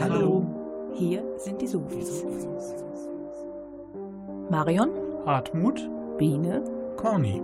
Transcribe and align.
Hallo, 0.00 0.46
hier 0.94 1.24
sind 1.38 1.60
die 1.60 1.66
Sofis. 1.66 2.24
Marion, 4.48 4.90
Hartmut, 5.26 5.90
Biene, 6.18 6.62
Corny. 6.96 7.42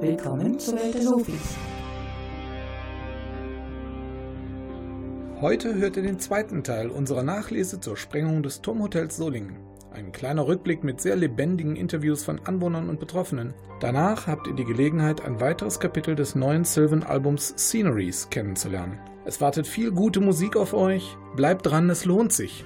willkommen 0.00 0.56
zur 0.58 0.74
Welt 0.78 0.94
der 0.94 1.02
Sofis. 1.02 1.56
Heute 5.40 5.74
hört 5.74 5.96
ihr 5.96 6.04
den 6.04 6.20
zweiten 6.20 6.62
Teil 6.62 6.90
unserer 6.90 7.24
Nachlese 7.24 7.80
zur 7.80 7.96
Sprengung 7.96 8.44
des 8.44 8.62
Turmhotels 8.62 9.16
Solingen. 9.16 9.56
Ein 9.90 10.12
kleiner 10.12 10.46
Rückblick 10.46 10.84
mit 10.84 11.00
sehr 11.00 11.16
lebendigen 11.16 11.74
Interviews 11.74 12.22
von 12.22 12.40
Anwohnern 12.44 12.88
und 12.88 13.00
Betroffenen. 13.00 13.52
Danach 13.80 14.28
habt 14.28 14.46
ihr 14.46 14.54
die 14.54 14.64
Gelegenheit, 14.64 15.24
ein 15.24 15.40
weiteres 15.40 15.80
Kapitel 15.80 16.14
des 16.14 16.36
neuen 16.36 16.64
Sylvan-Albums 16.64 17.54
Sceneries 17.56 18.30
kennenzulernen. 18.30 19.00
Es 19.26 19.40
wartet 19.40 19.66
viel 19.66 19.90
gute 19.90 20.20
Musik 20.20 20.56
auf 20.56 20.72
euch. 20.72 21.16
Bleibt 21.34 21.66
dran, 21.66 21.90
es 21.90 22.04
lohnt 22.04 22.32
sich. 22.32 22.64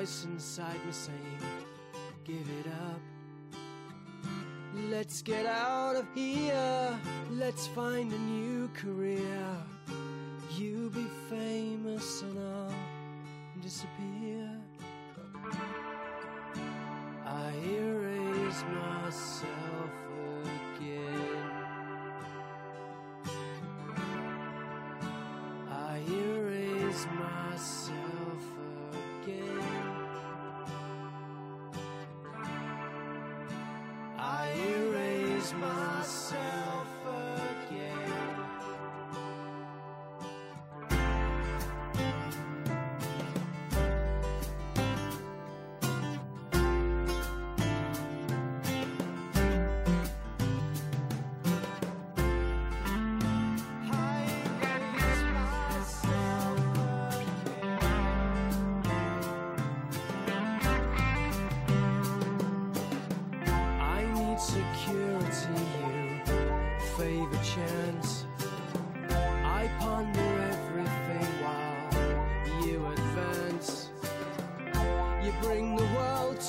Voice 0.00 0.24
inside 0.24 0.86
me 0.86 0.92
saying, 0.92 1.42
give 2.24 2.46
it 2.60 2.66
up. 2.88 3.00
Let's 4.88 5.20
get 5.20 5.44
out 5.44 5.94
of 5.94 6.06
here. 6.14 6.98
Let's 7.30 7.66
find 7.66 8.10
a 8.10 8.18
new 8.18 8.68
career. 8.68 9.44
You 10.56 10.90
be 10.94 11.06
famous 11.28 12.22
and 12.22 12.38
I'll 12.38 12.74
disappear. 13.60 14.48
I 17.26 17.52
erase 17.68 18.64
myself 18.72 19.79
my. 35.54 36.39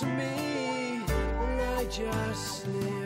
Me, 0.03 1.03
and 1.07 1.61
I 1.61 1.85
just 1.85 2.63
sneer. 2.63 3.00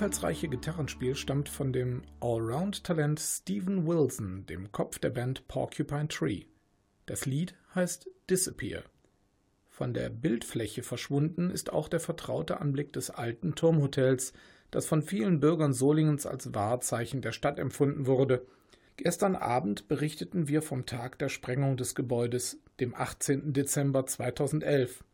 Einfallsreiche 0.00 0.48
Gitarrenspiel 0.48 1.14
stammt 1.14 1.50
von 1.50 1.74
dem 1.74 2.00
Allround-Talent 2.20 3.20
Steven 3.20 3.86
Wilson, 3.86 4.46
dem 4.46 4.72
Kopf 4.72 4.98
der 4.98 5.10
Band 5.10 5.46
Porcupine 5.46 6.08
Tree. 6.08 6.44
Das 7.04 7.26
Lied 7.26 7.54
heißt 7.74 8.08
Disappear. 8.30 8.82
Von 9.68 9.92
der 9.92 10.08
Bildfläche 10.08 10.82
verschwunden 10.82 11.50
ist 11.50 11.70
auch 11.70 11.86
der 11.86 12.00
vertraute 12.00 12.62
Anblick 12.62 12.94
des 12.94 13.10
alten 13.10 13.54
Turmhotels, 13.54 14.32
das 14.70 14.86
von 14.86 15.02
vielen 15.02 15.38
Bürgern 15.38 15.74
Solingens 15.74 16.24
als 16.24 16.54
Wahrzeichen 16.54 17.20
der 17.20 17.32
Stadt 17.32 17.58
empfunden 17.58 18.06
wurde. 18.06 18.46
Gestern 18.96 19.36
Abend 19.36 19.86
berichteten 19.86 20.48
wir 20.48 20.62
vom 20.62 20.86
Tag 20.86 21.18
der 21.18 21.28
Sprengung 21.28 21.76
des 21.76 21.94
Gebäudes, 21.94 22.58
dem 22.80 22.94
18. 22.94 23.52
Dezember 23.52 24.06
2011. 24.06 25.04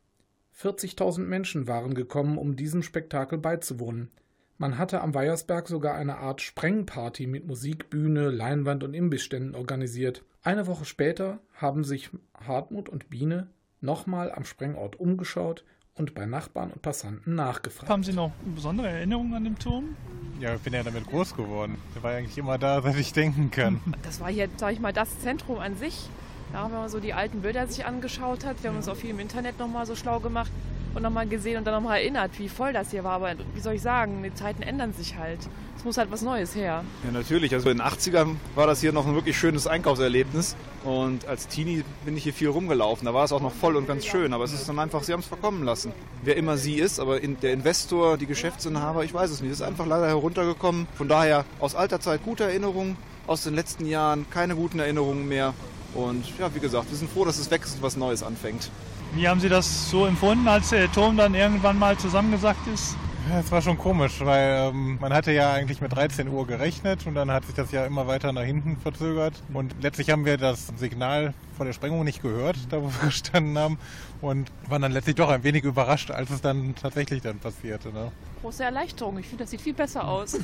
40.000 0.56 1.22
Menschen 1.22 1.66
waren 1.66 1.94
gekommen, 1.94 2.38
um 2.38 2.54
diesem 2.54 2.84
Spektakel 2.84 3.38
beizuwohnen. 3.38 4.12
Man 4.58 4.78
hatte 4.78 5.02
am 5.02 5.12
Weiersberg 5.12 5.68
sogar 5.68 5.96
eine 5.96 6.16
Art 6.16 6.40
Sprengparty 6.40 7.26
mit 7.26 7.46
Musik, 7.46 7.90
Bühne, 7.90 8.30
Leinwand 8.30 8.84
und 8.84 8.94
Imbissständen 8.94 9.54
organisiert. 9.54 10.24
Eine 10.42 10.66
Woche 10.66 10.86
später 10.86 11.40
haben 11.52 11.84
sich 11.84 12.08
Hartmut 12.46 12.88
und 12.88 13.10
Biene 13.10 13.48
nochmal 13.82 14.32
am 14.32 14.46
Sprengort 14.46 14.98
umgeschaut 14.98 15.62
und 15.94 16.14
bei 16.14 16.24
Nachbarn 16.24 16.70
und 16.70 16.80
Passanten 16.80 17.34
nachgefragt. 17.34 17.90
Haben 17.90 18.02
Sie 18.02 18.14
noch 18.14 18.32
besondere 18.54 18.88
Erinnerungen 18.88 19.34
an 19.34 19.44
den 19.44 19.58
Turm? 19.58 19.94
Ja, 20.40 20.54
ich 20.54 20.62
bin 20.62 20.72
ja 20.72 20.82
damit 20.82 21.06
groß 21.06 21.36
geworden. 21.36 21.76
Der 21.94 22.02
war 22.02 22.12
eigentlich 22.12 22.38
immer 22.38 22.56
da, 22.56 22.80
seit 22.80 22.96
ich 22.96 23.12
denken 23.12 23.50
kann. 23.50 23.80
Das 24.04 24.20
war 24.20 24.30
hier, 24.30 24.48
sag 24.56 24.72
ich 24.72 24.80
mal, 24.80 24.94
das 24.94 25.20
Zentrum 25.20 25.58
an 25.58 25.76
sich. 25.76 26.08
Ja, 26.54 26.64
wenn 26.64 26.78
man 26.78 26.88
so 26.88 26.98
die 26.98 27.12
alten 27.12 27.42
Bilder 27.42 27.66
sich 27.66 27.84
angeschaut 27.84 28.46
hat, 28.46 28.62
wir 28.62 28.70
haben 28.70 28.76
uns 28.76 28.88
auch 28.88 28.96
viel 28.96 29.10
im 29.10 29.18
Internet 29.18 29.58
nochmal 29.58 29.84
so 29.84 29.94
schlau 29.96 30.20
gemacht 30.20 30.50
und 30.96 31.02
nochmal 31.02 31.26
gesehen 31.26 31.58
und 31.58 31.66
dann 31.66 31.74
nochmal 31.74 32.00
erinnert, 32.00 32.38
wie 32.38 32.48
voll 32.48 32.72
das 32.72 32.90
hier 32.90 33.04
war. 33.04 33.12
Aber 33.12 33.34
wie 33.54 33.60
soll 33.60 33.74
ich 33.74 33.82
sagen, 33.82 34.22
die 34.22 34.34
Zeiten 34.34 34.62
ändern 34.62 34.92
sich 34.94 35.16
halt. 35.16 35.38
Es 35.76 35.84
muss 35.84 35.98
halt 35.98 36.10
was 36.10 36.22
Neues 36.22 36.54
her. 36.54 36.84
Ja, 37.04 37.10
natürlich. 37.12 37.52
Also 37.52 37.68
in 37.68 37.78
den 37.78 37.86
80ern 37.86 38.36
war 38.54 38.66
das 38.66 38.80
hier 38.80 38.92
noch 38.92 39.06
ein 39.06 39.14
wirklich 39.14 39.36
schönes 39.36 39.66
Einkaufserlebnis. 39.66 40.56
Und 40.84 41.26
als 41.26 41.48
Teenie 41.48 41.84
bin 42.04 42.16
ich 42.16 42.24
hier 42.24 42.32
viel 42.32 42.48
rumgelaufen. 42.48 43.04
Da 43.04 43.12
war 43.12 43.24
es 43.24 43.32
auch 43.32 43.42
noch 43.42 43.52
voll 43.52 43.76
und 43.76 43.86
ganz 43.86 44.06
schön. 44.06 44.32
Aber 44.32 44.44
es 44.44 44.54
ist 44.54 44.68
dann 44.68 44.78
einfach, 44.78 45.02
sie 45.02 45.12
haben 45.12 45.20
es 45.20 45.26
verkommen 45.26 45.64
lassen. 45.64 45.92
Wer 46.24 46.36
immer 46.36 46.56
sie 46.56 46.76
ist, 46.76 46.98
aber 46.98 47.20
in, 47.20 47.38
der 47.40 47.52
Investor, 47.52 48.16
die 48.16 48.26
Geschäftsinhaber, 48.26 49.04
ich 49.04 49.12
weiß 49.12 49.30
es 49.30 49.42
nicht. 49.42 49.52
Ist 49.52 49.62
einfach 49.62 49.86
leider 49.86 50.08
heruntergekommen. 50.08 50.88
Von 50.94 51.08
daher 51.08 51.44
aus 51.60 51.74
alter 51.74 52.00
Zeit 52.00 52.24
gute 52.24 52.44
Erinnerungen. 52.44 52.96
Aus 53.26 53.44
den 53.44 53.54
letzten 53.54 53.86
Jahren 53.86 54.24
keine 54.30 54.56
guten 54.56 54.78
Erinnerungen 54.78 55.28
mehr. 55.28 55.52
Und 55.92 56.24
ja, 56.38 56.54
wie 56.54 56.60
gesagt, 56.60 56.90
wir 56.90 56.96
sind 56.96 57.10
froh, 57.10 57.24
dass 57.24 57.38
es 57.38 57.50
weg 57.50 57.62
ist 57.64 57.76
und 57.76 57.82
was 57.82 57.96
Neues 57.96 58.22
anfängt. 58.22 58.70
Wie 59.14 59.28
haben 59.28 59.40
Sie 59.40 59.48
das 59.48 59.90
so 59.90 60.06
empfunden, 60.06 60.46
als 60.48 60.70
der 60.70 60.90
Turm 60.92 61.16
dann 61.16 61.34
irgendwann 61.34 61.78
mal 61.78 61.96
zusammengesackt 61.96 62.66
ist? 62.68 62.96
Ja, 63.28 63.40
es 63.40 63.50
war 63.50 63.60
schon 63.60 63.76
komisch, 63.76 64.20
weil 64.20 64.70
ähm, 64.70 64.98
man 65.00 65.12
hatte 65.12 65.32
ja 65.32 65.52
eigentlich 65.52 65.80
mit 65.80 65.92
13 65.92 66.28
Uhr 66.28 66.46
gerechnet 66.46 67.06
und 67.08 67.16
dann 67.16 67.32
hat 67.32 67.44
sich 67.44 67.56
das 67.56 67.72
ja 67.72 67.84
immer 67.84 68.06
weiter 68.06 68.32
nach 68.32 68.44
hinten 68.44 68.76
verzögert. 68.76 69.42
Und 69.52 69.74
letztlich 69.82 70.10
haben 70.10 70.24
wir 70.24 70.36
das 70.36 70.68
Signal 70.76 71.34
von 71.56 71.66
der 71.66 71.72
Sprengung 71.72 72.04
nicht 72.04 72.22
gehört, 72.22 72.56
da 72.70 72.80
wo 72.80 72.86
wir 72.86 73.00
gestanden 73.08 73.58
haben 73.58 73.78
und 74.20 74.52
waren 74.68 74.82
dann 74.82 74.92
letztlich 74.92 75.16
doch 75.16 75.28
ein 75.28 75.42
wenig 75.42 75.64
überrascht, 75.64 76.12
als 76.12 76.30
es 76.30 76.40
dann 76.40 76.76
tatsächlich 76.80 77.20
dann 77.20 77.38
passierte. 77.38 77.88
Ne? 77.88 78.12
Große 78.42 78.62
Erleichterung. 78.62 79.18
Ich 79.18 79.26
finde, 79.26 79.42
das 79.42 79.50
sieht 79.50 79.60
viel 79.60 79.74
besser 79.74 80.06
aus. 80.06 80.38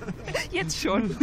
Jetzt 0.50 0.80
schon. 0.80 1.14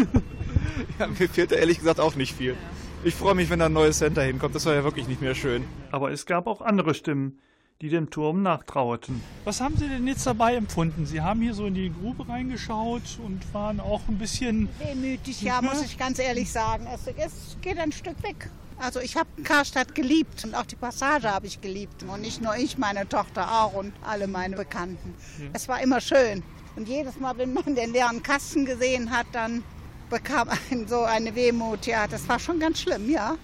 Ja, 1.00 1.08
mir 1.08 1.28
fehlt 1.28 1.52
da 1.52 1.56
ehrlich 1.56 1.80
gesagt 1.80 2.00
auch 2.00 2.16
nicht 2.16 2.36
viel. 2.36 2.56
Ich 3.02 3.16
freue 3.16 3.34
mich, 3.34 3.50
wenn 3.50 3.60
da 3.60 3.68
ein 3.68 3.74
neues 3.74 4.00
Center 4.00 4.24
hinkommt. 4.24 4.56
Das 4.56 4.66
war 4.66 4.74
ja 4.74 4.84
wirklich 4.84 5.08
nicht 5.08 5.22
mehr 5.22 5.34
schön. 5.34 5.64
Aber 5.90 6.12
es 6.12 6.26
gab 6.26 6.48
auch 6.48 6.60
andere 6.60 6.94
Stimmen, 6.94 7.40
die 7.80 7.88
dem 7.88 8.10
Turm 8.10 8.42
nachtrauerten. 8.42 9.22
Was 9.46 9.62
haben 9.62 9.78
Sie 9.78 9.88
denn 9.88 10.06
jetzt 10.06 10.28
dabei 10.28 10.56
empfunden? 10.56 11.06
Sie 11.06 11.22
haben 11.22 11.42
hier 11.42 11.54
so 11.54 11.66
in 11.66 11.76
die 11.76 11.94
Grube 11.94 12.28
reingeschaut 12.28 13.20
und 13.24 13.54
waren 13.54 13.80
auch 13.80 14.02
ein 14.10 14.18
bisschen 14.18 14.68
wehmütig, 14.80 15.42
ja, 15.42 15.62
muss 15.62 15.82
ich 15.82 15.98
ganz 15.98 16.20
ehrlich 16.20 16.52
sagen. 16.52 16.88
Es, 16.94 17.08
es 17.08 17.58
geht 17.62 17.80
ein 17.80 17.94
Stück 17.94 18.22
weg. 18.22 18.50
Also 18.78 19.00
ich 19.00 19.16
habe 19.16 19.30
Karstadt 19.46 19.96
geliebt 19.96 20.44
und 20.44 20.54
auch 20.54 20.66
die 20.66 20.76
Passage 20.76 21.30
habe 21.30 21.48
ich 21.48 21.62
geliebt. 21.62 22.04
Und 22.04 22.20
nicht 22.20 22.42
nur 22.42 22.58
ich, 22.58 22.78
meine 22.78 23.08
Tochter 23.08 23.64
auch 23.64 23.76
und 23.76 23.94
alle 24.04 24.28
meine 24.28 24.58
Bekannten. 24.58 25.16
Ja. 25.40 25.46
Es 25.54 25.70
war 25.70 25.82
immer 25.82 26.02
schön. 26.02 26.44
Und 26.76 26.90
jedes 26.90 27.18
Mal, 27.18 27.38
wenn 27.38 27.54
man 27.54 27.76
den 27.76 27.94
leeren 27.94 28.22
Kasten 28.24 28.66
gesehen 28.66 29.12
hat, 29.12 29.28
dann 29.32 29.64
bekam 30.10 30.50
einen 30.72 30.88
so 30.88 31.02
eine 31.02 31.36
Wehmut. 31.36 31.86
Ja, 31.86 32.08
das 32.08 32.28
war 32.28 32.40
schon 32.40 32.60
ganz 32.60 32.82
schlimm, 32.82 33.10
ja. 33.10 33.36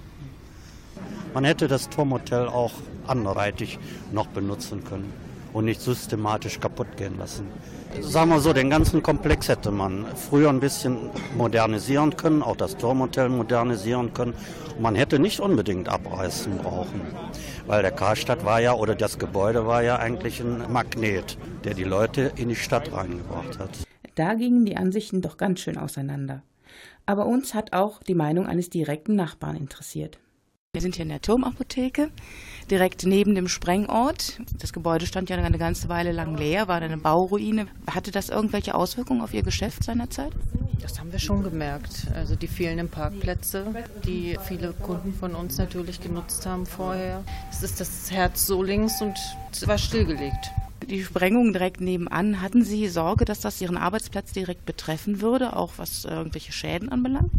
Man 1.34 1.44
hätte 1.44 1.68
das 1.68 1.90
Turmhotel 1.90 2.48
auch 2.48 2.72
anderweitig 3.08 3.78
noch 4.12 4.28
benutzen 4.28 4.84
können 4.84 5.12
und 5.54 5.66
nicht 5.66 5.82
systematisch 5.82 6.60
kaputt 6.60 6.98
gehen 6.98 7.18
lassen. 7.18 7.48
Sagen 8.02 8.30
wir 8.30 8.40
so, 8.40 8.52
den 8.52 8.70
ganzen 8.70 9.02
Komplex 9.02 9.48
hätte 9.48 9.72
man 9.72 10.06
früher 10.16 10.50
ein 10.50 10.60
bisschen 10.60 11.10
modernisieren 11.38 12.18
können, 12.18 12.42
auch 12.42 12.58
das 12.58 12.76
Turmhotel 12.76 13.30
modernisieren 13.30 14.14
können. 14.14 14.34
Und 14.76 14.82
man 14.82 14.96
hätte 14.96 15.18
nicht 15.18 15.40
unbedingt 15.40 15.88
abreißen 15.88 16.58
brauchen, 16.58 17.02
weil 17.68 17.82
der 17.82 17.92
Karstadt 17.92 18.44
war 18.44 18.60
ja, 18.60 18.74
oder 18.74 18.96
das 18.96 19.18
Gebäude 19.18 19.66
war 19.66 19.82
ja 19.82 19.98
eigentlich 19.98 20.42
ein 20.42 20.72
Magnet, 20.72 21.38
der 21.64 21.74
die 21.74 21.86
Leute 21.86 22.34
in 22.36 22.50
die 22.50 22.56
Stadt 22.56 22.92
reingebracht 22.92 23.60
hat. 23.60 23.70
Da 24.16 24.34
gingen 24.34 24.66
die 24.66 24.76
Ansichten 24.76 25.22
doch 25.22 25.38
ganz 25.38 25.62
schön 25.62 25.78
auseinander. 25.78 26.42
Aber 27.06 27.26
uns 27.26 27.54
hat 27.54 27.74
auch 27.74 28.02
die 28.04 28.16
Meinung 28.16 28.48
eines 28.48 28.70
direkten 28.70 29.16
Nachbarn 29.16 29.56
interessiert. 29.56 30.20
Wir 30.76 30.82
sind 30.82 30.96
hier 30.96 31.04
in 31.04 31.10
der 31.10 31.22
Turmapotheke, 31.22 32.10
direkt 32.70 33.06
neben 33.06 33.34
dem 33.34 33.48
Sprengort. 33.48 34.42
Das 34.60 34.74
Gebäude 34.74 35.06
stand 35.06 35.30
ja 35.30 35.38
eine 35.38 35.58
ganze 35.58 35.88
Weile 35.88 36.12
lang 36.12 36.36
leer, 36.36 36.68
war 36.68 36.82
eine 36.82 36.98
Bauruine. 36.98 37.68
Hatte 37.90 38.12
das 38.12 38.28
irgendwelche 38.28 38.76
Auswirkungen 38.76 39.22
auf 39.22 39.34
Ihr 39.34 39.44
Geschäft 39.44 39.86
seinerzeit? 39.86 40.34
Das 40.82 41.00
haben 41.00 41.14
wir 41.14 41.20
schon 41.20 41.44
gemerkt. 41.44 42.08
Also 42.14 42.36
die 42.36 42.48
fehlenden 42.48 42.90
Parkplätze, 42.90 43.74
die 44.06 44.38
viele 44.44 44.74
Kunden 44.74 45.14
von 45.14 45.34
uns 45.34 45.58
natürlich 45.58 46.02
genutzt 46.02 46.46
haben 46.46 46.66
vorher. 46.66 47.24
Es 47.50 47.64
ist 47.64 47.80
das 47.80 48.12
Herz 48.12 48.46
Solings 48.46 49.02
und 49.02 49.18
es 49.54 49.66
war 49.66 49.78
stillgelegt. 49.78 50.52
Die 50.90 51.04
Sprengung 51.04 51.52
direkt 51.52 51.82
nebenan, 51.82 52.42
hatten 52.42 52.64
Sie 52.64 52.88
Sorge, 52.88 53.26
dass 53.26 53.40
das 53.40 53.60
Ihren 53.60 53.78
Arbeitsplatz 53.78 54.32
direkt 54.34 54.66
betreffen 54.66 55.20
würde, 55.20 55.56
auch 55.56 55.74
was 55.78 56.06
irgendwelche 56.06 56.52
Schäden 56.52 56.90
anbelangt? 56.90 57.32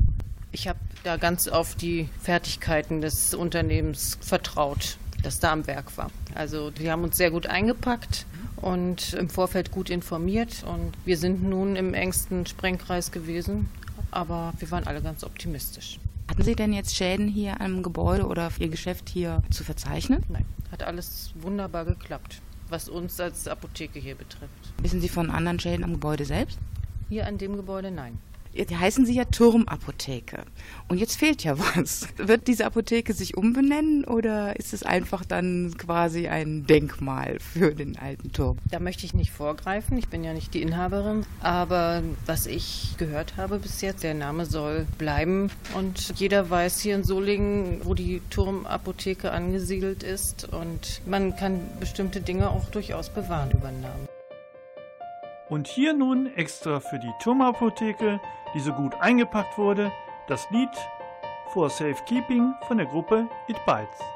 Ich 0.50 0.66
habe 0.66 0.78
da 1.04 1.16
ganz 1.16 1.46
auf 1.46 1.76
die 1.76 2.08
Fertigkeiten 2.20 3.00
des 3.00 3.34
Unternehmens 3.34 4.18
vertraut, 4.20 4.96
das 5.22 5.38
da 5.38 5.52
am 5.52 5.66
Werk 5.68 5.96
war. 5.96 6.10
Also 6.34 6.70
die 6.70 6.90
haben 6.90 7.04
uns 7.04 7.16
sehr 7.16 7.30
gut 7.30 7.46
eingepackt 7.46 8.26
und 8.56 9.12
im 9.12 9.28
Vorfeld 9.28 9.70
gut 9.70 9.90
informiert 9.90 10.64
und 10.66 10.92
wir 11.04 11.16
sind 11.16 11.44
nun 11.44 11.76
im 11.76 11.94
engsten 11.94 12.46
Sprengkreis 12.46 13.12
gewesen, 13.12 13.68
aber 14.10 14.54
wir 14.58 14.70
waren 14.72 14.88
alle 14.88 15.02
ganz 15.02 15.22
optimistisch. 15.22 16.00
Hatten 16.28 16.42
Sie 16.42 16.56
denn 16.56 16.72
jetzt 16.72 16.96
Schäden 16.96 17.28
hier 17.28 17.60
am 17.60 17.84
Gebäude 17.84 18.26
oder 18.26 18.50
Ihr 18.58 18.68
Geschäft 18.68 19.08
hier 19.08 19.42
zu 19.50 19.62
verzeichnen? 19.62 20.24
Nein, 20.28 20.46
hat 20.72 20.82
alles 20.82 21.32
wunderbar 21.40 21.84
geklappt, 21.84 22.40
was 22.68 22.88
uns 22.88 23.20
als 23.20 23.48
Apotheke 23.48 23.98
hier 23.98 24.14
betrifft. 24.14 24.50
Wissen 24.82 25.00
Sie 25.00 25.08
von 25.08 25.30
anderen 25.30 25.60
Schäden 25.60 25.84
am 25.84 25.92
Gebäude 25.92 26.24
selbst? 26.24 26.58
Hier 27.08 27.26
an 27.26 27.38
dem 27.38 27.56
Gebäude 27.56 27.90
nein 27.90 28.18
heißen 28.56 29.06
sie 29.06 29.14
ja 29.14 29.24
Turmapotheke. 29.24 30.44
Und 30.88 30.98
jetzt 30.98 31.16
fehlt 31.16 31.44
ja 31.44 31.58
was. 31.58 32.08
Wird 32.16 32.48
diese 32.48 32.66
Apotheke 32.66 33.12
sich 33.12 33.36
umbenennen 33.36 34.04
oder 34.04 34.56
ist 34.56 34.72
es 34.72 34.82
einfach 34.82 35.24
dann 35.24 35.74
quasi 35.76 36.28
ein 36.28 36.66
Denkmal 36.66 37.38
für 37.40 37.74
den 37.74 37.98
alten 37.98 38.32
Turm? 38.32 38.58
Da 38.70 38.80
möchte 38.80 39.04
ich 39.06 39.14
nicht 39.14 39.30
vorgreifen. 39.30 39.98
Ich 39.98 40.08
bin 40.08 40.24
ja 40.24 40.32
nicht 40.32 40.54
die 40.54 40.62
Inhaberin. 40.62 41.26
Aber 41.40 42.02
was 42.24 42.46
ich 42.46 42.94
gehört 42.98 43.36
habe 43.36 43.58
bis 43.58 43.80
jetzt, 43.80 44.02
der 44.02 44.14
Name 44.14 44.46
soll 44.46 44.86
bleiben. 44.98 45.50
Und 45.74 46.18
jeder 46.18 46.50
weiß 46.50 46.80
hier 46.80 46.94
in 46.94 47.04
Solingen, 47.04 47.80
wo 47.84 47.94
die 47.94 48.22
Turmapotheke 48.30 49.30
angesiedelt 49.30 50.02
ist. 50.02 50.48
Und 50.52 51.02
man 51.06 51.36
kann 51.36 51.60
bestimmte 51.80 52.20
Dinge 52.20 52.50
auch 52.50 52.66
durchaus 52.70 53.10
bewahren 53.10 53.50
über 53.50 53.68
den 53.68 53.80
Namen. 53.80 54.08
Und 55.48 55.68
hier 55.68 55.92
nun 55.92 56.26
extra 56.34 56.80
für 56.80 56.98
die 56.98 57.12
Turmapotheke, 57.22 58.20
die 58.56 58.60
so 58.60 58.72
gut 58.72 58.94
eingepackt 59.02 59.58
wurde, 59.58 59.92
das 60.28 60.48
Lied 60.50 60.70
For 61.52 61.68
Safekeeping 61.68 62.54
von 62.66 62.78
der 62.78 62.86
Gruppe 62.86 63.28
It 63.48 63.62
Bites. 63.66 64.15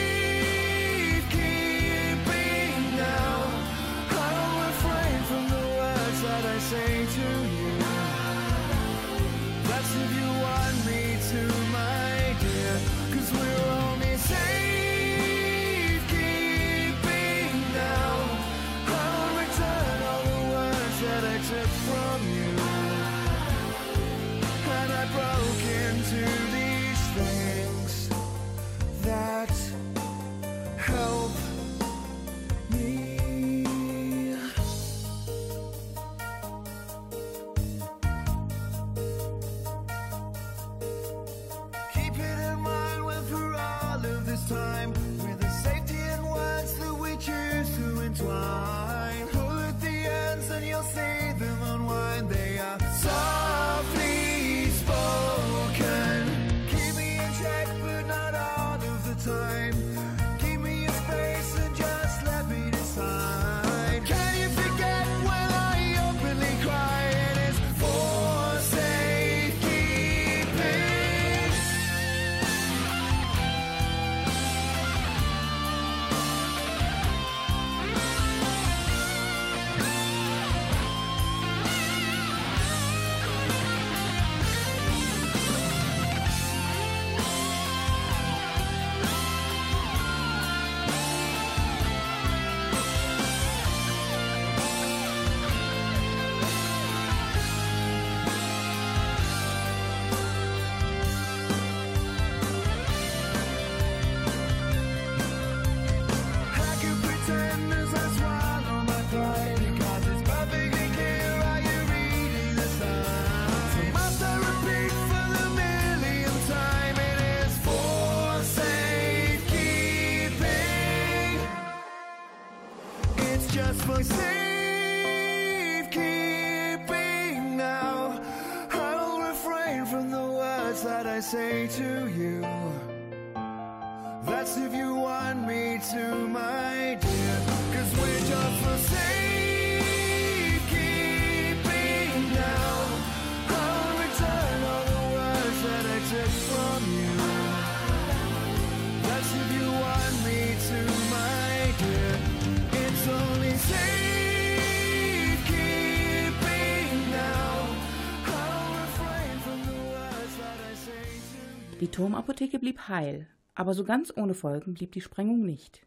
Turmapotheke 162.01 162.57
blieb 162.57 162.87
heil, 162.87 163.27
aber 163.53 163.75
so 163.75 163.83
ganz 163.83 164.11
ohne 164.17 164.33
Folgen 164.33 164.73
blieb 164.73 164.91
die 164.91 165.01
Sprengung 165.01 165.45
nicht. 165.45 165.85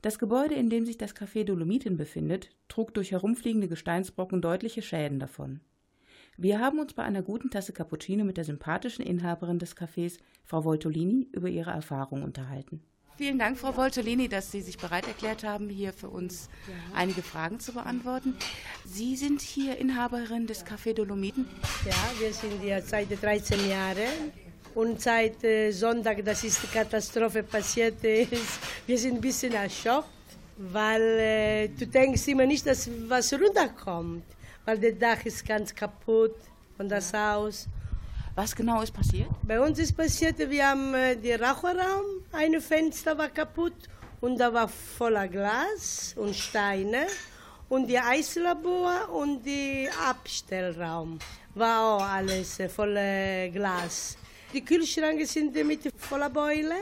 Das 0.00 0.18
Gebäude, 0.18 0.54
in 0.54 0.70
dem 0.70 0.86
sich 0.86 0.96
das 0.96 1.14
Café 1.14 1.44
Dolomiten 1.44 1.98
befindet, 1.98 2.48
trug 2.68 2.94
durch 2.94 3.10
herumfliegende 3.10 3.68
Gesteinsbrocken 3.68 4.40
deutliche 4.40 4.80
Schäden 4.80 5.18
davon. 5.18 5.60
Wir 6.38 6.60
haben 6.60 6.78
uns 6.78 6.94
bei 6.94 7.02
einer 7.02 7.20
guten 7.20 7.50
Tasse 7.50 7.74
Cappuccino 7.74 8.24
mit 8.24 8.38
der 8.38 8.44
sympathischen 8.44 9.04
Inhaberin 9.04 9.58
des 9.58 9.76
Cafés, 9.76 10.18
Frau 10.44 10.64
Voltolini, 10.64 11.28
über 11.32 11.50
ihre 11.50 11.72
Erfahrungen 11.72 12.22
unterhalten. 12.22 12.82
Vielen 13.18 13.38
Dank, 13.38 13.58
Frau 13.58 13.76
Voltolini, 13.76 14.30
dass 14.30 14.50
Sie 14.50 14.62
sich 14.62 14.78
bereit 14.78 15.06
erklärt 15.06 15.44
haben, 15.44 15.68
hier 15.68 15.92
für 15.92 16.08
uns 16.08 16.48
einige 16.94 17.20
Fragen 17.20 17.60
zu 17.60 17.74
beantworten. 17.74 18.34
Sie 18.86 19.14
sind 19.14 19.42
hier 19.42 19.76
Inhaberin 19.76 20.46
des 20.46 20.64
Café 20.64 20.94
Dolomiten. 20.94 21.44
Ja, 21.84 22.12
wir 22.18 22.32
sind 22.32 22.62
hier 22.62 22.80
seit 22.80 23.08
13 23.22 23.68
Jahren. 23.68 24.32
Und 24.74 25.00
seit 25.00 25.36
Sonntag, 25.70 26.24
dass 26.24 26.42
ist 26.42 26.62
die 26.62 26.66
Katastrophe 26.66 27.42
passiert 27.44 28.02
ist, 28.02 28.58
wir 28.86 28.98
sind 28.98 29.14
ein 29.16 29.20
bisschen 29.20 29.52
erschockt, 29.52 30.08
weil 30.56 31.02
äh, 31.02 31.68
du 31.68 31.86
denkst 31.86 32.26
immer 32.26 32.44
nicht, 32.46 32.66
dass 32.66 32.90
was 33.08 33.32
runterkommt, 33.32 34.24
weil 34.64 34.78
das 34.78 34.98
Dach 34.98 35.24
ist 35.24 35.46
ganz 35.46 35.72
kaputt 35.74 36.34
und 36.78 36.88
das 36.88 37.12
Haus. 37.12 37.68
Was 38.34 38.54
genau 38.54 38.82
ist 38.82 38.92
passiert? 38.92 39.28
Bei 39.44 39.60
uns 39.60 39.78
ist 39.78 39.96
passiert, 39.96 40.38
wir 40.38 40.68
haben 40.68 40.92
äh, 40.94 41.14
den 41.14 41.40
Raucherraum, 41.40 42.24
ein 42.32 42.60
Fenster 42.60 43.16
war 43.16 43.28
kaputt 43.28 43.76
und 44.20 44.38
da 44.38 44.52
war 44.52 44.66
voller 44.66 45.28
Glas 45.28 46.14
und 46.16 46.34
Steine 46.34 47.06
und 47.68 47.86
die 47.86 47.98
Eislabor 47.98 49.08
und 49.12 49.46
der 49.46 49.90
Abstellraum 50.08 51.20
war 51.54 51.96
auch 51.96 52.02
alles 52.02 52.58
äh, 52.58 52.68
voller 52.68 53.48
Glas. 53.50 54.16
Die 54.54 54.64
Kühlschränke 54.64 55.26
sind 55.26 55.52
mit 55.66 55.80
voller 55.98 56.30
Beule. 56.30 56.76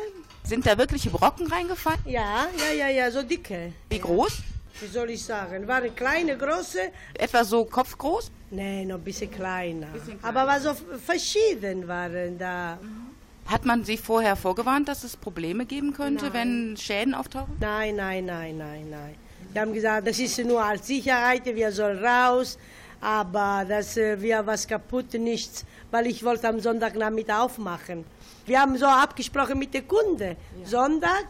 Sind 0.45 0.67
da 0.67 0.76
wirkliche 0.76 1.09
Brocken 1.09 1.47
reingefallen? 1.47 2.00
Ja, 2.05 2.47
ja, 2.59 2.75
ja, 2.76 2.88
ja, 2.88 3.11
so 3.11 3.23
dicke. 3.23 3.73
Wie 3.88 3.99
groß? 3.99 4.43
Wie 4.79 4.87
soll 4.88 5.09
ich 5.09 5.25
sagen? 5.25 5.67
Waren 5.67 5.95
kleine, 5.95 6.37
große? 6.37 6.91
Etwa 7.14 7.43
so 7.43 7.64
kopfgroß? 7.64 8.31
Nein, 8.50 8.88
noch 8.88 8.97
ein 8.97 9.05
bisschen 9.05 9.31
kleiner. 9.31 9.87
Aber 10.21 10.47
war 10.47 10.61
so 10.61 10.75
verschieden 11.07 11.88
waren 11.88 12.37
da. 12.38 12.79
Hat 13.47 13.64
man 13.64 13.85
Sie 13.85 13.97
vorher 13.97 14.37
vorgewarnt, 14.37 14.88
dass 14.88 15.02
es 15.05 15.17
Probleme 15.17 15.64
geben 15.64 15.95
könnte, 15.95 16.26
Nein. 16.26 16.35
wenn 16.35 16.76
Schäden 16.76 17.14
auftauchen? 17.14 17.57
Nein, 17.59 17.97
nein, 17.97 18.26
nein, 18.26 18.59
nein, 18.59 18.91
nein. 18.91 19.14
Die 19.55 19.59
haben 19.59 19.73
gesagt, 19.73 20.07
das 20.07 20.19
ist 20.19 20.38
nur 20.45 20.62
als 20.62 20.87
Sicherheit, 20.87 21.47
wir 21.47 21.73
sollen 21.73 22.05
raus, 22.05 22.59
aber 23.00 23.64
dass 23.67 23.97
äh, 23.97 24.21
wir 24.21 24.47
was 24.47 24.67
kaputt 24.67 25.14
nichts, 25.14 25.64
weil 25.93 26.07
ich 26.09 26.25
wollte 26.25 26.49
am 26.49 26.59
Sonntagnachmittag 26.59 27.39
aufmachen. 27.39 28.05
Wir 28.47 28.61
haben 28.61 28.77
so 28.77 28.87
abgesprochen 28.87 29.59
mit 29.59 29.73
der 29.75 29.83
Kunde. 29.83 30.37
Sonntag, 30.65 31.27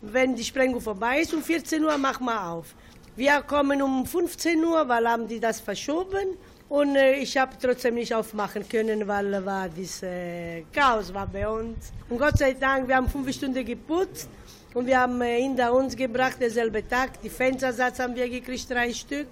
wenn 0.00 0.34
die 0.34 0.44
Sprengung 0.44 0.80
vorbei 0.80 1.20
ist, 1.20 1.34
um 1.34 1.42
14 1.42 1.84
Uhr 1.84 1.98
machen 1.98 2.24
wir 2.24 2.48
auf. 2.48 2.74
Wir 3.16 3.42
kommen 3.42 3.82
um 3.82 4.06
15 4.06 4.64
Uhr, 4.64 4.88
weil 4.88 5.06
haben 5.08 5.28
die 5.28 5.40
das 5.40 5.60
verschoben. 5.60 6.36
Und 6.68 6.96
äh, 6.96 7.16
ich 7.16 7.36
habe 7.36 7.52
trotzdem 7.60 7.94
nicht 7.94 8.14
aufmachen 8.14 8.66
können, 8.68 9.06
weil 9.06 9.44
war 9.44 9.68
dieses 9.68 10.02
äh, 10.02 10.62
Chaos 10.72 11.12
war 11.12 11.26
bei 11.26 11.46
uns. 11.46 11.92
Und 12.08 12.18
Gott 12.18 12.38
sei 12.38 12.54
Dank, 12.54 12.88
wir 12.88 12.96
haben 12.96 13.08
fünf 13.08 13.30
Stunden 13.32 13.64
geputzt 13.64 14.28
und 14.72 14.86
wir 14.86 15.00
haben 15.00 15.20
äh, 15.20 15.42
hinter 15.42 15.72
uns 15.72 15.94
gebracht, 15.94 16.36
derselbe 16.40 16.86
Tag. 16.88 17.20
Die 17.22 17.28
Fenstersatz 17.28 17.98
haben 17.98 18.14
wir 18.14 18.28
gekriegt, 18.28 18.70
drei 18.70 18.92
Stück. 18.92 19.28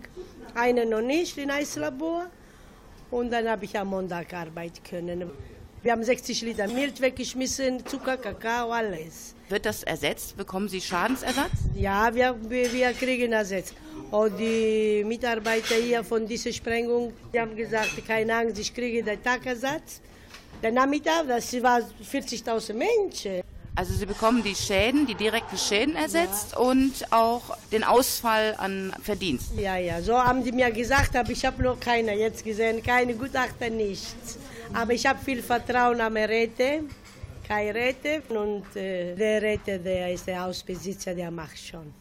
Eine 0.54 0.84
noch 0.84 1.00
nicht 1.00 1.38
in 1.38 1.50
Eislabor. 1.50 2.26
Und 3.12 3.30
dann 3.30 3.46
habe 3.46 3.66
ich 3.66 3.78
am 3.78 3.88
Montag 3.88 4.32
arbeiten 4.32 4.82
können. 4.82 5.30
Wir 5.82 5.92
haben 5.92 6.02
60 6.02 6.40
Liter 6.42 6.66
Milch 6.66 6.98
weggeschmissen, 6.98 7.84
Zucker, 7.84 8.16
Kakao, 8.16 8.70
alles. 8.72 9.34
Wird 9.50 9.66
das 9.66 9.82
ersetzt? 9.82 10.34
Bekommen 10.34 10.66
Sie 10.66 10.80
Schadensersatz? 10.80 11.50
Ja, 11.74 12.14
wir, 12.14 12.34
wir 12.48 12.72
wir 12.72 12.92
kriegen 12.94 13.32
Ersatz. 13.32 13.74
Und 14.10 14.38
die 14.38 15.04
Mitarbeiter 15.04 15.74
hier 15.74 16.02
von 16.02 16.26
dieser 16.26 16.52
Sprengung, 16.52 17.12
die 17.34 17.38
haben 17.38 17.54
gesagt, 17.54 17.90
keine 18.06 18.34
Angst, 18.34 18.58
ich 18.58 18.72
kriege 18.72 19.02
den 19.02 19.22
Tagersatz. 19.22 20.00
Der 20.62 20.72
Nachmittag, 20.72 21.28
das 21.28 21.52
war 21.62 21.80
40.000 21.80 22.72
Menschen. 22.72 23.42
Also 23.74 23.94
Sie 23.94 24.04
bekommen 24.04 24.42
die 24.42 24.54
Schäden, 24.54 25.06
die 25.06 25.14
direkten 25.14 25.56
Schäden 25.56 25.96
ersetzt 25.96 26.52
ja. 26.52 26.58
und 26.58 27.10
auch 27.10 27.56
den 27.70 27.84
Ausfall 27.84 28.54
an 28.58 28.92
Verdienst. 29.00 29.58
Ja, 29.58 29.78
ja, 29.78 30.02
so 30.02 30.14
haben 30.14 30.44
die 30.44 30.52
mir 30.52 30.70
gesagt, 30.70 31.16
aber 31.16 31.30
ich 31.30 31.44
habe 31.46 31.62
noch 31.62 31.80
keine 31.80 32.14
jetzt 32.14 32.44
gesehen, 32.44 32.82
keine 32.82 33.14
Gutachter, 33.14 33.70
nichts. 33.70 34.38
Aber 34.74 34.92
ich 34.92 35.06
habe 35.06 35.18
viel 35.24 35.42
Vertrauen 35.42 36.02
am 36.02 36.16
Räte, 36.16 36.84
Kai 37.48 37.70
Räte 37.70 38.22
und 38.28 38.76
äh, 38.76 39.14
der 39.14 39.40
Räte, 39.40 39.78
der 39.78 40.12
ist 40.12 40.26
der 40.26 40.42
Hausbesitzer, 40.42 41.14
der 41.14 41.30
macht 41.30 41.58
schon. 41.58 41.94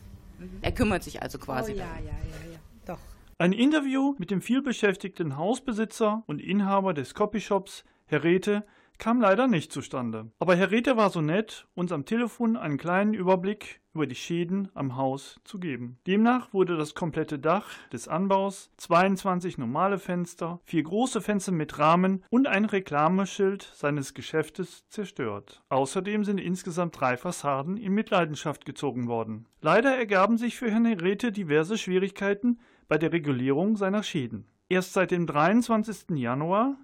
Er 0.62 0.72
kümmert 0.74 1.04
sich 1.04 1.22
also 1.22 1.38
quasi. 1.38 1.74
Oh, 1.74 1.76
ja, 1.76 1.84
ja, 1.84 2.12
ja, 2.12 2.52
ja, 2.52 2.60
doch. 2.86 3.00
Ein 3.38 3.54
Interview 3.54 4.16
mit 4.18 4.30
dem 4.30 4.42
vielbeschäftigten 4.42 5.38
Hausbesitzer 5.38 6.24
und 6.28 6.42
Inhaber 6.42 6.94
des 6.94 7.14
Copyshops, 7.14 7.86
Herr 8.08 8.24
Räte, 8.24 8.66
kam 9.02 9.20
leider 9.20 9.48
nicht 9.48 9.74
zustande. 9.74 10.32
Aber 10.38 10.56
Herr 10.56 10.70
Rether 10.70 10.96
war 10.96 11.10
so 11.10 11.22
nett, 11.22 11.68
uns 11.74 11.92
am 11.92 12.06
Telefon 12.06 12.56
einen 12.56 12.78
kleinen 12.78 13.16
Überblick 13.16 13.82
über 13.96 14.06
die 14.06 14.16
Schäden 14.16 14.70
am 14.76 14.96
Haus 14.96 15.40
zu 15.44 15.60
geben. 15.60 15.98
Demnach 16.06 16.54
wurde 16.54 16.78
das 16.78 16.94
komplette 16.94 17.40
Dach 17.40 17.66
des 17.92 18.08
Anbaus, 18.08 18.70
22 18.78 19.58
normale 19.58 19.98
Fenster, 19.98 20.62
vier 20.66 20.84
große 20.84 21.20
Fenster 21.20 21.52
mit 21.52 21.80
Rahmen 21.80 22.24
und 22.30 22.46
ein 22.48 22.66
Reklameschild 22.66 23.64
seines 23.74 24.14
Geschäftes 24.14 24.88
zerstört. 24.88 25.64
Außerdem 25.70 26.24
sind 26.24 26.40
insgesamt 26.40 27.00
drei 27.00 27.18
Fassaden 27.18 27.78
in 27.78 27.94
Mitleidenschaft 27.94 28.66
gezogen 28.66 29.08
worden. 29.08 29.48
Leider 29.62 29.98
ergaben 29.98 30.38
sich 30.38 30.58
für 30.58 30.70
Herrn 30.70 30.86
Rethe 30.86 31.32
diverse 31.32 31.80
Schwierigkeiten 31.80 32.60
bei 32.88 33.00
der 33.00 33.12
Regulierung 33.12 33.78
seiner 33.78 34.04
Schäden. 34.04 34.46
Erst 34.70 34.94
seit 34.94 35.10
dem 35.10 35.26
23. 35.26 36.18
Januar 36.18 36.78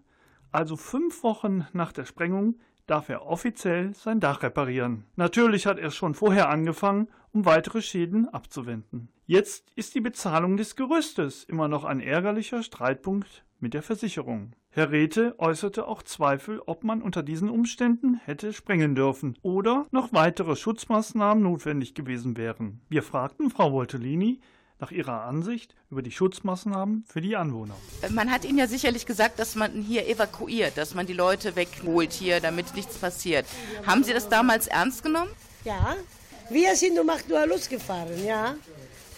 also 0.58 0.76
fünf 0.76 1.22
Wochen 1.22 1.68
nach 1.72 1.92
der 1.92 2.06
Sprengung, 2.06 2.56
darf 2.88 3.10
er 3.10 3.28
offiziell 3.28 3.94
sein 3.94 4.20
Dach 4.20 4.42
reparieren. 4.42 5.04
Natürlich 5.16 5.68
hat 5.68 5.78
er 5.78 5.92
schon 5.92 6.16
vorher 6.16 6.50
angefangen, 6.50 7.10
um 7.32 7.46
weitere 7.46 7.84
Schäden 7.84 8.28
abzuwenden. 8.28 9.10
Jetzt 9.28 9.72
ist 9.76 9.94
die 9.94 10.02
Bezahlung 10.02 10.58
des 10.58 10.76
Gerüstes 10.76 11.44
immer 11.44 11.68
noch 11.68 11.84
ein 11.84 12.00
ärgerlicher 12.00 12.64
Streitpunkt 12.64 13.46
mit 13.60 13.76
der 13.76 13.84
Versicherung. 13.84 14.54
Herr 14.72 14.90
Rethe 14.92 15.36
äußerte 15.38 15.88
auch 15.88 16.02
Zweifel, 16.02 16.60
ob 16.66 16.84
man 16.84 17.04
unter 17.04 17.22
diesen 17.22 17.52
Umständen 17.52 18.16
hätte 18.16 18.52
sprengen 18.52 18.96
dürfen 18.96 19.38
oder 19.44 19.86
noch 19.92 20.12
weitere 20.12 20.56
Schutzmaßnahmen 20.56 21.44
notwendig 21.44 21.94
gewesen 21.94 22.36
wären. 22.36 22.82
Wir 22.90 23.04
fragten 23.04 23.52
Frau 23.52 23.74
Voltellini, 23.74 24.40
nach 24.79 24.91
Ihrer 24.91 25.24
Ansicht 25.24 25.74
über 25.89 26.01
die 26.01 26.12
Schutzmaßnahmen 26.12 27.05
für 27.07 27.22
die 27.22 27.36
Anwohner? 27.36 27.75
Man 28.10 28.31
hat 28.31 28.46
Ihnen 28.46 28.57
ja 28.57 28.67
sicherlich 28.67 29.05
gesagt, 29.05 29.39
dass 29.39 29.55
man 29.55 29.81
hier 29.81 30.07
evakuiert, 30.07 30.77
dass 30.77 30.93
man 30.93 31.05
die 31.05 31.13
Leute 31.13 31.55
wegholt 31.55 32.13
hier, 32.13 32.39
damit 32.39 32.75
nichts 32.75 32.98
passiert. 32.98 33.46
Haben 33.86 34.03
Sie 34.03 34.13
das 34.13 34.29
damals 34.29 34.67
ernst 34.67 35.03
genommen? 35.03 35.31
Ja, 35.63 35.96
wir 36.50 36.75
sind 36.75 36.98
um 37.00 37.10
8 37.10 37.31
Uhr 37.31 37.46
losgefahren, 37.46 38.25
ja. 38.25 38.56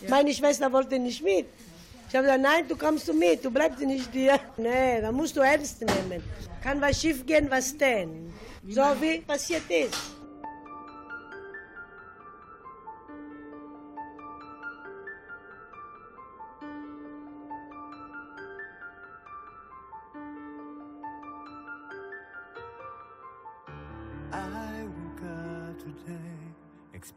ja. 0.01 0.10
Meine 0.10 0.34
Schwester 0.34 0.71
wollte 0.71 0.97
nicht 0.97 1.23
mit. 1.23 1.45
Ich 2.07 2.15
habe 2.15 2.25
gesagt, 2.25 2.41
nein, 2.41 2.67
du 2.67 2.75
kommst 2.75 3.07
du 3.07 3.13
mit, 3.13 3.45
du 3.45 3.51
bleibst 3.51 3.81
nicht 3.81 4.12
hier. 4.12 4.39
Nee, 4.57 4.99
da 5.01 5.12
musst 5.12 5.36
du 5.38 5.41
ernst 5.41 5.81
nehmen. 5.81 6.23
Kann 6.63 6.81
was 6.81 6.99
schief 6.99 7.25
gehen, 7.25 7.47
was 7.49 7.77
denn? 7.77 8.34
So 8.67 8.81
wie 8.99 9.19
passiert 9.19 9.69
ist. 9.69 10.18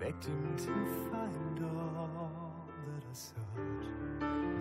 Expecting 0.02 0.56
to 0.56 0.72
find 1.10 1.64
all 1.64 2.66
that 2.86 3.04
I 3.08 3.14
sought. 3.14 3.84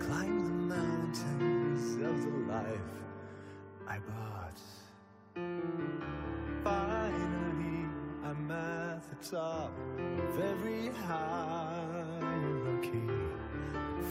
Climb 0.00 0.36
the 0.44 0.56
mountains 0.76 1.84
of 1.96 2.22
the 2.22 2.30
life 2.52 2.92
I 3.88 3.98
bought. 3.98 4.60
Finally, 6.62 7.86
I'm 8.24 8.50
at 8.50 9.02
the 9.10 9.16
top 9.36 9.72
of 9.98 10.40
every 10.40 10.90
hierarchy. 11.06 13.08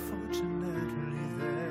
Fortunately, 0.09 1.27
there 1.37 1.70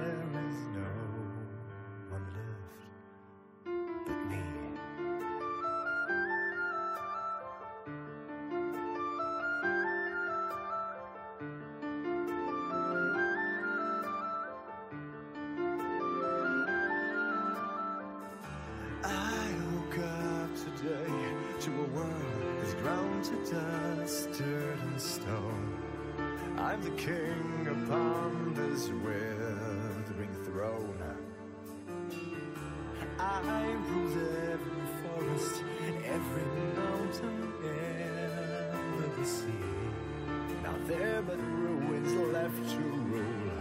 There 40.87 41.23
but 41.23 41.39
ruins 41.39 42.13
left 42.33 42.71
to 42.71 42.79
rule 42.79 43.53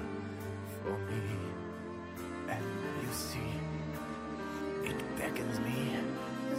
for 0.81 0.97
me. 1.11 1.21
And 2.47 2.65
you 3.03 3.09
see, 3.13 3.53
it 4.89 4.97
beckons 5.15 5.59
me. 5.59 5.97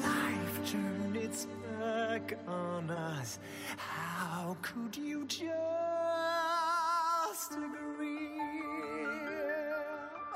Life 0.00 0.70
turned 0.70 1.16
its 1.16 1.46
back 1.80 2.38
on 2.46 2.90
us. 2.90 3.38
How 3.78 4.56
could 4.62 4.96
you 4.96 5.24
just 5.26 5.50
agree? 7.52 8.40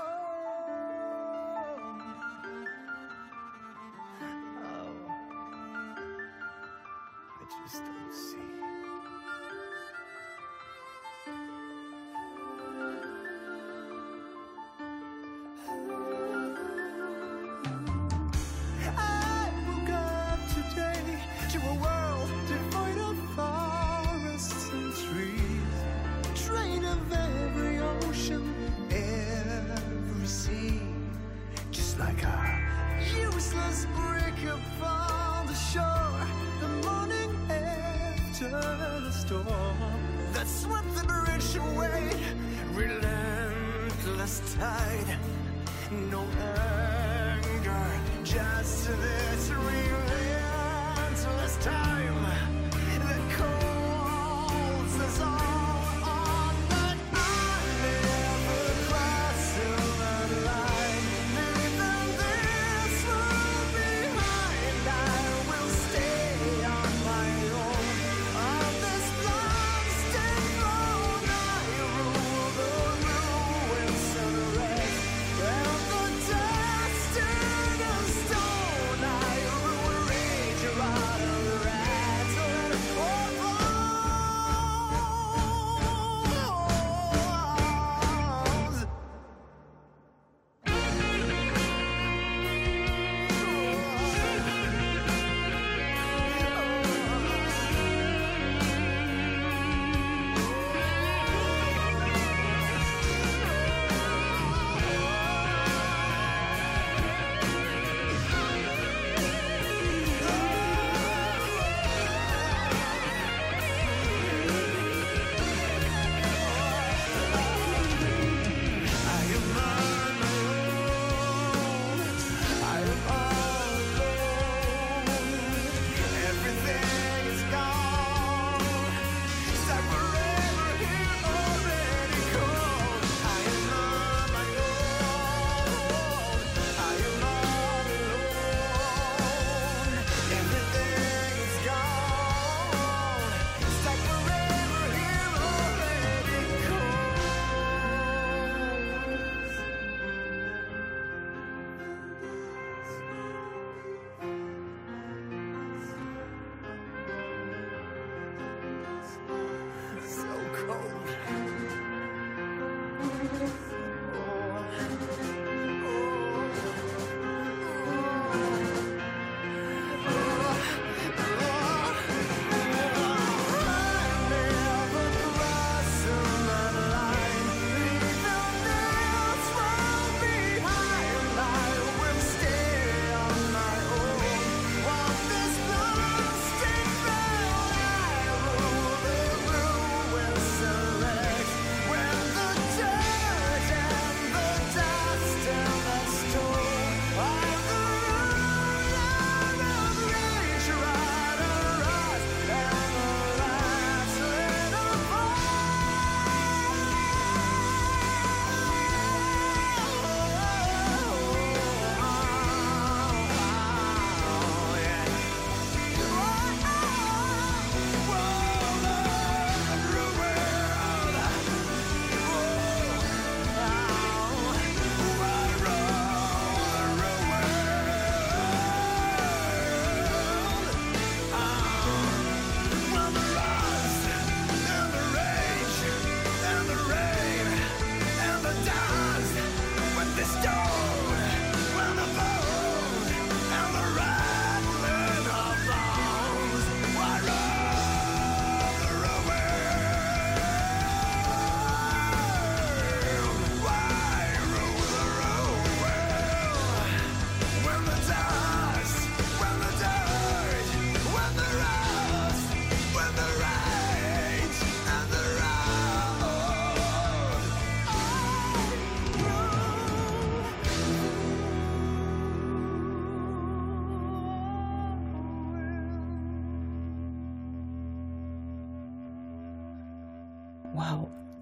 Oh, 0.01 0.05
oh. 4.65 4.91
I 7.41 7.43
just 7.63 7.85
don't 7.85 8.13
see. 8.13 8.74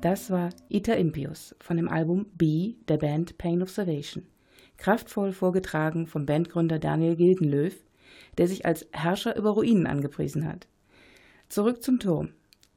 Das 0.03 0.31
war 0.31 0.51
Ita 0.69 0.95
Impius 0.95 1.55
von 1.61 1.77
dem 1.77 1.89
Album 1.89 2.27
B 2.35 2.75
der 2.89 2.97
Band 2.97 3.39
Pain 3.39 3.63
of 3.63 3.71
Salvation. 3.71 4.27
Kraftvoll 4.77 5.31
vorgetragen 5.31 6.09
vom 6.09 6.27
Bandgründer 6.27 6.81
Daniel 6.81 7.15
Gildenlöw, 7.15 7.71
der 8.37 8.49
sich 8.49 8.67
als 8.67 8.89
Herrscher 8.91 9.37
über 9.37 9.51
Ruinen 9.51 9.87
angepriesen 9.87 10.45
hat. 10.45 10.67
Zurück 11.49 11.85
zum 11.85 12.01
Turm. 12.01 12.31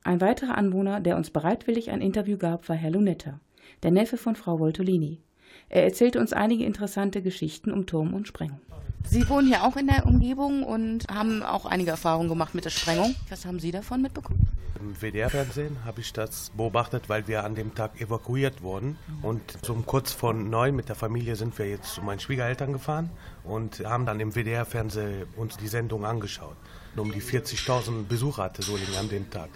Ein 0.04 0.22
weiterer 0.22 0.56
Anwohner, 0.56 1.00
der 1.00 1.18
uns 1.18 1.32
bereitwillig 1.32 1.90
ein 1.90 2.02
Interview 2.02 2.38
gab, 2.38 2.70
war 2.70 2.76
Herr 2.76 2.92
Lunetta, 2.92 3.40
der 3.82 3.90
Neffe 3.90 4.18
von 4.18 4.36
Frau 4.36 4.60
Voltolini. 4.60 5.20
Er 5.68 5.84
erzählte 5.84 6.20
uns 6.20 6.32
einige 6.32 6.64
interessante 6.64 7.24
Geschichten 7.24 7.72
um 7.72 7.88
Turm 7.88 8.14
und 8.14 8.28
Sprengung. 8.28 8.62
Sie 9.08 9.28
wohnen 9.30 9.48
hier 9.48 9.64
auch 9.64 9.76
in 9.76 9.88
der 9.88 10.06
Umgebung 10.06 10.64
und 10.64 11.08
haben 11.08 11.44
auch 11.44 11.66
einige 11.66 11.92
Erfahrungen 11.92 12.30
gemacht 12.30 12.56
mit 12.56 12.66
der 12.66 12.70
Sprengung. 12.70 13.16
Was 13.30 13.46
haben 13.46 13.60
Sie 13.60 13.72
davon 13.72 14.02
mitbekommen? 14.02 14.48
Im 14.80 15.02
WDR-Fernsehen 15.02 15.78
habe 15.86 16.02
ich 16.02 16.12
das 16.14 16.52
beobachtet, 16.56 17.08
weil 17.08 17.28
wir 17.28 17.44
an 17.44 17.56
dem 17.56 17.74
Tag 17.74 18.00
evakuiert 18.02 18.62
wurden. 18.62 18.98
Und 19.22 19.42
um 19.70 19.86
kurz 19.86 20.12
vor 20.12 20.34
neun 20.34 20.76
mit 20.76 20.90
der 20.90 20.96
Familie 20.96 21.36
sind 21.36 21.58
wir 21.58 21.70
jetzt 21.70 21.94
zu 21.94 22.02
meinen 22.02 22.20
Schwiegereltern 22.20 22.74
gefahren 22.74 23.10
und 23.44 23.84
haben 23.86 24.06
dann 24.06 24.20
im 24.20 24.36
WDR-Fernsehen 24.36 25.28
uns 25.38 25.58
die 25.58 25.70
Sendung 25.70 26.06
angeschaut. 26.06 26.58
Um 26.96 27.12
die 27.12 27.22
40.000 27.22 28.06
Besucher 28.06 28.44
hatte 28.44 28.62
Solingen 28.62 28.96
an 28.96 29.10
dem 29.10 29.30
Tag. 29.30 29.50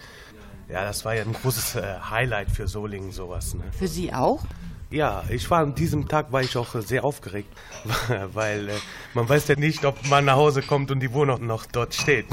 Ja, 0.68 0.84
das 0.84 1.04
war 1.04 1.14
ja 1.14 1.22
ein 1.22 1.32
großes 1.32 1.76
äh, 1.76 1.96
Highlight 2.10 2.50
für 2.50 2.68
Solingen, 2.68 3.12
sowas. 3.12 3.54
Ne? 3.54 3.64
Für 3.72 3.88
Sie 3.88 4.12
auch? 4.12 4.44
Ja, 4.90 5.22
ich 5.28 5.48
war 5.50 5.60
an 5.60 5.74
diesem 5.76 6.08
Tag 6.08 6.32
war 6.32 6.42
ich 6.42 6.56
auch 6.56 6.74
sehr 6.80 7.04
aufgeregt, 7.04 7.48
weil 8.32 8.70
äh, 8.70 8.72
man 9.14 9.28
weiß 9.28 9.46
ja 9.46 9.54
nicht, 9.54 9.84
ob 9.84 10.04
man 10.08 10.24
nach 10.24 10.34
Hause 10.34 10.62
kommt 10.62 10.90
und 10.90 10.98
die 10.98 11.12
Wohnung 11.12 11.46
noch 11.46 11.66
dort 11.66 11.94
steht. 11.94 12.26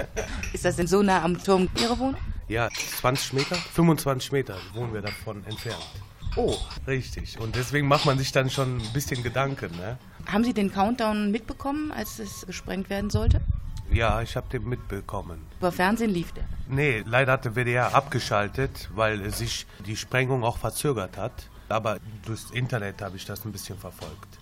Ist 0.54 0.64
das 0.64 0.76
denn 0.76 0.86
so 0.86 1.02
nah 1.02 1.22
am 1.22 1.42
Turm 1.42 1.68
Ihre 1.78 1.98
Wohnung? 1.98 2.20
Ja, 2.48 2.70
20 3.00 3.34
Meter, 3.34 3.56
25 3.56 4.32
Meter 4.32 4.56
wohnen 4.72 4.94
wir 4.94 5.02
davon 5.02 5.44
entfernt. 5.44 5.86
Oh. 6.34 6.56
Richtig. 6.86 7.38
Und 7.38 7.56
deswegen 7.56 7.86
macht 7.88 8.06
man 8.06 8.16
sich 8.16 8.32
dann 8.32 8.48
schon 8.48 8.78
ein 8.78 8.92
bisschen 8.94 9.22
Gedanken. 9.22 9.76
Ne? 9.76 9.98
Haben 10.26 10.44
Sie 10.44 10.54
den 10.54 10.72
Countdown 10.72 11.30
mitbekommen, 11.30 11.92
als 11.92 12.18
es 12.20 12.46
gesprengt 12.46 12.88
werden 12.88 13.10
sollte? 13.10 13.42
Ja, 13.90 14.22
ich 14.22 14.36
habe 14.36 14.48
den 14.50 14.66
mitbekommen. 14.68 15.44
Über 15.58 15.72
Fernsehen 15.72 16.10
lief 16.10 16.32
der? 16.32 16.44
Nee, 16.68 17.02
leider 17.06 17.32
hat 17.32 17.44
der 17.44 17.54
WDR 17.54 17.94
abgeschaltet, 17.94 18.88
weil 18.94 19.30
sich 19.30 19.66
die 19.86 19.96
Sprengung 19.96 20.44
auch 20.44 20.58
verzögert 20.58 21.16
hat. 21.16 21.48
Aber 21.68 21.98
durchs 22.24 22.50
Internet 22.50 23.02
habe 23.02 23.16
ich 23.16 23.24
das 23.24 23.44
ein 23.44 23.52
bisschen 23.52 23.78
verfolgt. 23.78 24.38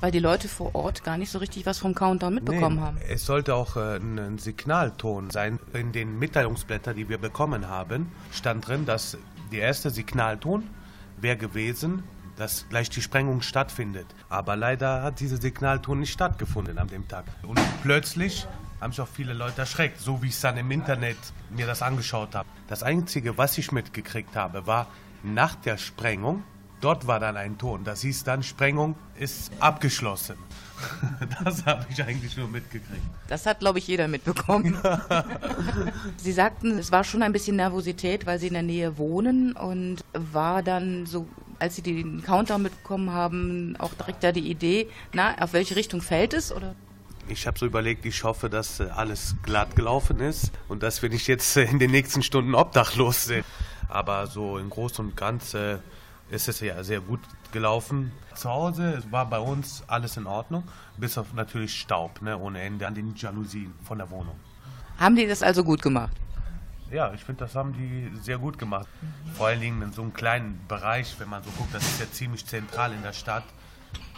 Weil 0.00 0.10
die 0.10 0.18
Leute 0.18 0.48
vor 0.48 0.74
Ort 0.74 1.04
gar 1.04 1.16
nicht 1.16 1.30
so 1.30 1.38
richtig 1.38 1.64
was 1.64 1.78
vom 1.78 1.94
Countdown 1.94 2.34
mitbekommen 2.34 2.76
nee, 2.76 2.82
haben. 2.82 2.98
Es 3.08 3.24
sollte 3.24 3.54
auch 3.54 3.76
äh, 3.76 3.96
ein 3.98 4.36
Signalton 4.38 5.30
sein. 5.30 5.60
In 5.72 5.92
den 5.92 6.18
Mitteilungsblättern, 6.18 6.96
die 6.96 7.08
wir 7.08 7.18
bekommen 7.18 7.68
haben, 7.68 8.10
stand 8.32 8.66
drin, 8.66 8.84
dass 8.84 9.16
der 9.52 9.60
erste 9.60 9.90
Signalton 9.90 10.68
wäre 11.18 11.36
gewesen, 11.36 12.02
dass 12.36 12.68
gleich 12.68 12.90
die 12.90 13.00
Sprengung 13.00 13.42
stattfindet. 13.42 14.06
Aber 14.28 14.56
leider 14.56 15.02
hat 15.02 15.20
dieser 15.20 15.36
Signalton 15.36 16.00
nicht 16.00 16.12
stattgefunden 16.12 16.78
an 16.78 16.88
dem 16.88 17.06
Tag. 17.06 17.24
Und 17.42 17.60
plötzlich 17.82 18.48
haben 18.80 18.90
sich 18.90 19.00
auch 19.00 19.08
viele 19.08 19.34
Leute 19.34 19.60
erschreckt, 19.60 20.00
so 20.00 20.20
wie 20.22 20.26
ich 20.26 20.34
es 20.34 20.40
dann 20.40 20.56
im 20.56 20.70
Internet 20.72 21.18
mir 21.50 21.66
das 21.66 21.82
angeschaut 21.82 22.34
habe. 22.34 22.48
Das 22.66 22.82
Einzige, 22.82 23.38
was 23.38 23.56
ich 23.58 23.70
mitgekriegt 23.70 24.34
habe, 24.34 24.66
war 24.66 24.88
nach 25.22 25.54
der 25.54 25.78
Sprengung, 25.78 26.42
dort 26.80 27.06
war 27.06 27.20
dann 27.20 27.36
ein 27.36 27.58
Ton. 27.58 27.84
Das 27.84 28.02
hieß 28.02 28.24
dann, 28.24 28.42
Sprengung 28.42 28.96
ist 29.18 29.52
abgeschlossen. 29.60 30.36
Das 31.44 31.64
habe 31.64 31.86
ich 31.90 32.02
eigentlich 32.02 32.36
nur 32.36 32.48
mitgekriegt. 32.48 33.02
Das 33.28 33.46
hat, 33.46 33.60
glaube 33.60 33.78
ich, 33.78 33.86
jeder 33.86 34.08
mitbekommen. 34.08 34.76
Sie 36.16 36.32
sagten, 36.32 36.76
es 36.78 36.90
war 36.90 37.04
schon 37.04 37.22
ein 37.22 37.32
bisschen 37.32 37.54
Nervosität, 37.54 38.26
weil 38.26 38.40
Sie 38.40 38.48
in 38.48 38.54
der 38.54 38.64
Nähe 38.64 38.98
wohnen 38.98 39.52
und 39.52 40.04
war 40.12 40.64
dann 40.64 41.06
so, 41.06 41.28
als 41.60 41.76
Sie 41.76 41.82
den 41.82 42.22
Countdown 42.22 42.62
mitbekommen 42.62 43.12
haben, 43.12 43.76
auch 43.78 43.94
direkt 43.94 44.24
da 44.24 44.32
die 44.32 44.50
Idee, 44.50 44.88
na, 45.12 45.36
auf 45.38 45.52
welche 45.52 45.76
Richtung 45.76 46.02
fällt 46.02 46.34
es? 46.34 46.50
Oder? 46.50 46.74
Ich 47.28 47.46
habe 47.46 47.58
so 47.58 47.66
überlegt, 47.66 48.04
ich 48.04 48.24
hoffe, 48.24 48.50
dass 48.50 48.80
alles 48.80 49.36
glatt 49.44 49.76
gelaufen 49.76 50.18
ist 50.18 50.50
und 50.68 50.82
dass 50.82 51.02
wir 51.02 51.08
nicht 51.08 51.28
jetzt 51.28 51.56
in 51.56 51.78
den 51.78 51.92
nächsten 51.92 52.22
Stunden 52.22 52.54
obdachlos 52.54 53.26
sind. 53.26 53.44
Aber 53.92 54.26
so 54.26 54.56
im 54.56 54.70
Großen 54.70 55.04
und 55.04 55.16
Ganzen 55.16 55.80
ist 56.30 56.48
es 56.48 56.60
ja 56.60 56.82
sehr 56.82 57.00
gut 57.00 57.20
gelaufen. 57.52 58.10
Zu 58.34 58.48
Hause 58.48 59.02
war 59.10 59.26
bei 59.26 59.38
uns 59.38 59.84
alles 59.86 60.16
in 60.16 60.26
Ordnung, 60.26 60.64
bis 60.96 61.18
auf 61.18 61.34
natürlich 61.34 61.78
Staub 61.78 62.22
ne, 62.22 62.38
ohne 62.38 62.62
Ende 62.62 62.86
an 62.86 62.94
den 62.94 63.14
Jalousien 63.14 63.74
von 63.84 63.98
der 63.98 64.08
Wohnung. 64.08 64.40
Haben 64.96 65.14
die 65.14 65.26
das 65.26 65.42
also 65.42 65.62
gut 65.62 65.82
gemacht? 65.82 66.16
Ja, 66.90 67.12
ich 67.12 67.22
finde, 67.22 67.44
das 67.44 67.54
haben 67.54 67.74
die 67.74 68.10
sehr 68.22 68.38
gut 68.38 68.58
gemacht. 68.58 68.88
Vor 69.34 69.48
allen 69.48 69.60
Dingen 69.60 69.82
in 69.82 69.92
so 69.92 70.00
einem 70.00 70.14
kleinen 70.14 70.58
Bereich, 70.68 71.14
wenn 71.18 71.28
man 71.28 71.42
so 71.42 71.50
guckt, 71.58 71.74
das 71.74 71.82
ist 71.82 72.00
ja 72.00 72.10
ziemlich 72.10 72.46
zentral 72.46 72.94
in 72.94 73.02
der 73.02 73.12
Stadt 73.12 73.44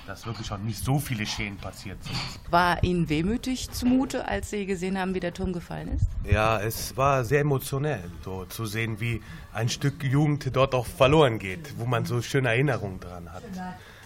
dass 0.07 0.27
wirklich 0.27 0.51
auch 0.53 0.59
nicht 0.59 0.83
so 0.83 0.99
viele 0.99 1.27
Schäden 1.27 1.57
passiert 1.57 2.03
sind. 2.05 2.17
War 2.51 2.83
Ihnen 2.83 3.09
wehmütig 3.09 3.71
zumute, 3.71 4.27
als 4.27 4.51
Sie 4.51 4.67
gesehen 4.67 4.99
haben, 4.99 5.15
wie 5.15 5.21
der 5.21 5.33
Turm 5.33 5.53
gefallen 5.53 5.89
ist? 5.89 6.07
Ja, 6.31 6.61
es 6.61 6.97
war 6.97 7.25
sehr 7.25 7.41
emotionell, 7.41 8.05
so 8.25 8.45
zu 8.45 8.67
sehen, 8.67 9.01
wie 9.01 9.23
ein 9.53 9.69
Stück 9.69 10.03
Jugend 10.03 10.55
dort 10.55 10.75
auch 10.75 10.87
verloren 10.87 11.39
geht, 11.39 11.79
wo 11.79 11.87
man 11.87 12.05
so 12.05 12.21
schöne 12.23 12.49
Erinnerungen 12.49 13.01
dran 13.01 13.33
hat. 13.33 13.43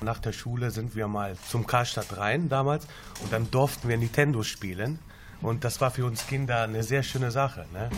Nach 0.01 0.19
der 0.19 0.33
Schule 0.33 0.71
sind 0.71 0.95
wir 0.95 1.09
mal 1.09 1.37
zum 1.49 1.67
Karstadt 1.67 2.17
rein 2.17 2.49
damals 2.49 2.87
und 3.23 3.33
dann 3.33 3.51
durften 3.51 3.89
wir 3.89 3.97
Nintendo 3.97 4.43
spielen. 4.43 4.99
Und 5.41 5.65
das 5.65 5.81
war 5.81 5.91
für 5.91 6.05
uns 6.05 6.27
Kinder 6.27 6.63
eine 6.63 6.83
sehr 6.83 7.03
schöne 7.03 7.31
Sache, 7.31 7.67
ne? 7.73 7.91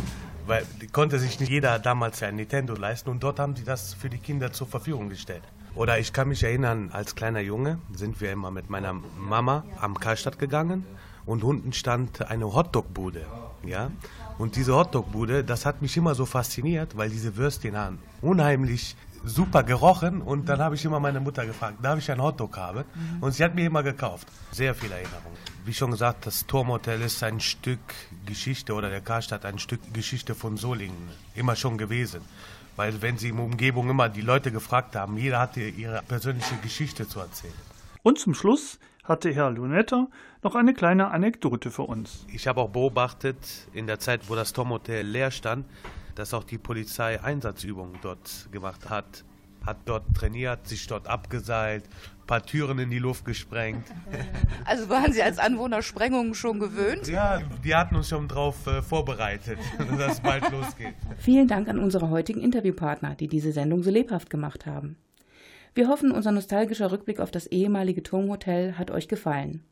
weil 0.47 0.67
konnte 0.93 1.19
sich 1.19 1.41
nicht 1.41 1.49
jeder 1.49 1.79
damals 1.79 2.23
ein 2.23 2.37
Nintendo 2.37 2.75
leisten 2.75 3.09
und 3.09 3.23
dort 3.23 3.39
haben 3.39 3.57
sie 3.57 3.65
das 3.65 3.95
für 3.95 4.11
die 4.11 4.19
Kinder 4.19 4.53
zur 4.53 4.67
Verfügung 4.67 5.09
gestellt. 5.09 5.43
Oder 5.75 5.99
ich 5.99 6.13
kann 6.13 6.29
mich 6.29 6.43
erinnern, 6.43 6.91
als 6.93 7.15
kleiner 7.15 7.41
Junge 7.41 7.79
sind 7.95 8.21
wir 8.21 8.33
immer 8.33 8.51
mit 8.51 8.71
meiner 8.71 8.95
Mama 9.19 9.65
am 9.81 9.99
Karstadt 9.99 10.39
gegangen 10.39 10.85
und 11.27 11.45
unten 11.45 11.73
stand 11.73 12.29
eine 12.29 12.53
Hotdog-Bude. 12.53 13.25
Ja? 13.65 13.91
Und 14.39 14.57
diese 14.57 14.75
Hotdog-Bude, 14.75 15.45
das 15.45 15.67
hat 15.67 15.83
mich 15.83 15.97
immer 15.97 16.15
so 16.15 16.27
fasziniert, 16.27 16.97
weil 16.97 17.11
diese 17.11 17.37
Würstchen 17.37 17.77
haben 17.77 17.99
unheimlich 18.21 18.97
super 19.25 19.63
gerochen 19.63 20.23
und 20.23 20.49
dann 20.49 20.61
habe 20.61 20.75
ich 20.75 20.85
immer 20.85 20.99
meine 20.99 21.21
Mutter 21.21 21.45
gefragt, 21.45 21.77
darf 21.83 21.99
ich 21.99 22.11
einen 22.11 22.23
Hotdog 22.23 22.57
haben? 22.57 22.85
Mhm. 22.95 23.23
Und 23.23 23.33
sie 23.33 23.45
hat 23.45 23.55
mir 23.55 23.67
immer 23.67 23.83
gekauft. 23.83 24.27
Sehr 24.51 24.75
viele 24.75 24.95
Erinnerungen. 24.95 25.39
Wie 25.65 25.75
schon 25.75 25.91
gesagt, 25.91 26.27
das 26.27 26.47
Turmhotel 26.47 27.03
ist 27.03 27.23
ein 27.23 27.39
Stück 27.39 27.81
Geschichte 28.25 28.73
oder 28.73 28.89
der 28.89 29.03
Karstadt 29.03 29.45
ein 29.45 29.59
Stück 29.59 29.93
Geschichte 29.93 30.35
von 30.35 30.57
Solingen. 30.57 31.09
Immer 31.35 31.55
schon 31.55 31.77
gewesen. 31.77 32.23
Weil 32.81 33.03
wenn 33.03 33.19
sie 33.19 33.29
in 33.29 33.37
der 33.37 33.45
Umgebung 33.45 33.91
immer 33.91 34.09
die 34.09 34.23
Leute 34.23 34.51
gefragt 34.51 34.97
haben, 34.97 35.19
jeder 35.19 35.39
hatte 35.39 35.61
ihre 35.61 36.01
persönliche 36.01 36.57
Geschichte 36.63 37.07
zu 37.07 37.21
erzählen. 37.21 37.53
Und 38.03 38.19
zum 38.19 38.33
Schluss 38.33 38.79
hatte 39.05 39.31
Herr 39.35 39.51
Lunetta 39.51 40.09
noch 40.43 40.55
eine 40.55 40.73
kleine 40.73 41.11
Anekdote 41.11 41.71
für 41.71 41.83
uns. 41.83 42.25
Ich 42.33 42.47
habe 42.47 42.63
auch 42.63 42.71
beobachtet, 42.71 43.37
in 43.75 43.87
der 43.87 43.99
Zeit, 43.99 44.31
wo 44.31 44.35
das 44.35 44.55
Tom-Hotel 44.55 45.07
leer 45.07 45.31
stand, 45.31 45.67
dass 46.15 46.33
auch 46.33 46.43
die 46.43 46.57
Polizei 46.57 47.23
Einsatzübungen 47.23 47.99
dort 48.01 48.49
gemacht 48.51 48.89
hat. 48.89 49.25
Hat 49.65 49.79
dort 49.85 50.05
trainiert, 50.15 50.67
sich 50.67 50.87
dort 50.87 51.07
abgeseilt, 51.07 51.85
ein 51.85 52.27
paar 52.27 52.45
Türen 52.45 52.79
in 52.79 52.91
die 52.91 52.99
Luft 52.99 53.25
gesprengt. 53.25 53.87
Also 54.65 54.89
waren 54.89 55.13
Sie 55.13 55.23
als 55.23 55.39
Anwohner 55.39 55.83
Sprengungen 55.83 56.35
schon 56.35 56.61
gewöhnt? 56.61 57.09
Ja, 57.09 57.41
die 57.65 57.75
hatten 57.75 57.97
uns 57.97 58.09
schon 58.09 58.29
darauf 58.29 58.67
äh, 58.69 58.83
vorbereitet, 58.83 59.59
dass 59.99 60.13
es 60.15 60.21
bald 60.21 60.49
losgeht. 60.53 60.95
Vielen 61.19 61.49
Dank 61.49 61.69
an 61.69 61.81
unsere 61.81 62.11
heutigen 62.11 62.41
Interviewpartner, 62.41 63.17
die 63.17 63.27
diese 63.27 63.51
Sendung 63.51 63.83
so 63.83 63.91
lebhaft 63.91 64.31
gemacht 64.31 64.67
haben. 64.67 64.97
Wir 65.75 65.89
hoffen, 65.89 66.13
unser 66.13 66.31
nostalgischer 66.31 66.93
Rückblick 66.93 67.21
auf 67.21 67.31
das 67.31 67.47
ehemalige 67.47 68.03
Turmhotel 68.03 68.79
hat 68.79 68.91
euch 68.91 69.09
gefallen. 69.09 69.65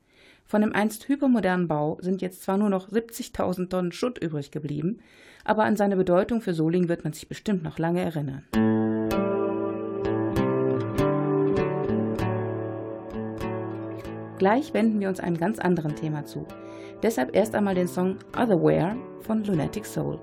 Von 0.44 0.62
dem 0.62 0.72
einst 0.72 1.08
hypermodernen 1.08 1.68
Bau 1.68 1.98
sind 2.00 2.22
jetzt 2.22 2.42
zwar 2.42 2.56
nur 2.56 2.70
noch 2.70 2.88
70.000 2.88 3.68
Tonnen 3.68 3.92
Schutt 3.92 4.18
übrig 4.18 4.50
geblieben, 4.50 5.00
aber 5.44 5.64
an 5.64 5.76
seine 5.76 5.96
Bedeutung 5.96 6.40
für 6.40 6.54
Solingen 6.54 6.88
wird 6.88 7.04
man 7.04 7.12
sich 7.12 7.28
bestimmt 7.28 7.62
noch 7.62 7.78
lange 7.78 8.00
erinnern. 8.00 8.44
Gleich 14.38 14.72
wenden 14.72 15.00
wir 15.00 15.08
uns 15.08 15.20
einem 15.20 15.36
ganz 15.36 15.58
anderen 15.58 15.96
Thema 15.96 16.24
zu. 16.24 16.46
Deshalb 17.02 17.34
erst 17.34 17.54
einmal 17.54 17.74
den 17.74 17.88
Song 17.88 18.16
Otherwhere 18.36 18.96
von 19.20 19.44
Lunatic 19.44 19.84
Soul. 19.84 20.18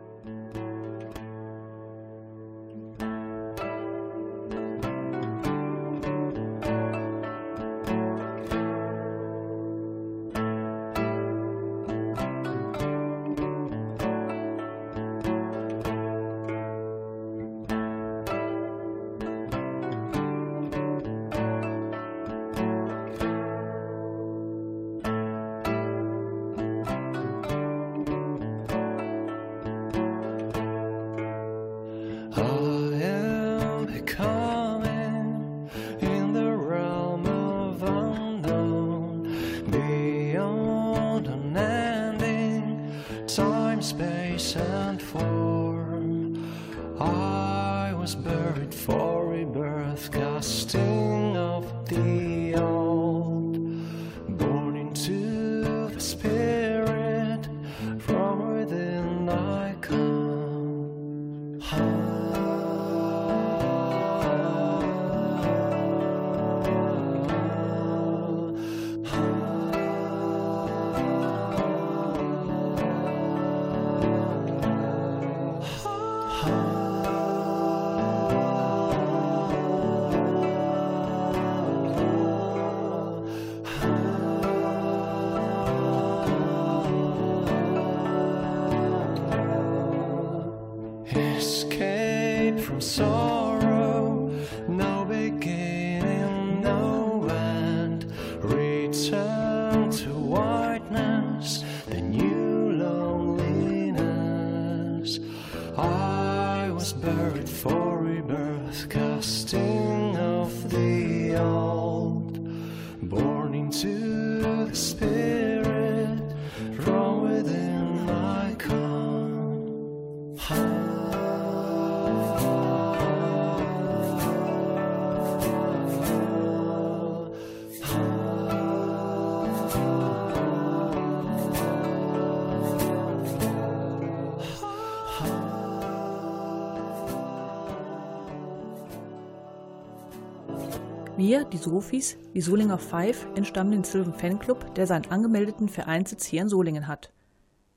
Wir, 141.18 141.46
die 141.46 141.58
Sofis, 141.58 142.18
die 142.34 142.42
Solinger 142.42 142.78
Five, 142.78 143.26
entstammen 143.36 143.72
dem 143.72 143.86
Sylvan 143.86 144.14
Fanclub, 144.14 144.76
der 144.76 144.86
seinen 144.86 145.10
angemeldeten 145.10 145.70
Vereinssitz 145.70 146.26
hier 146.26 146.42
in 146.42 146.50
Solingen 146.50 146.90
hat. 146.90 147.14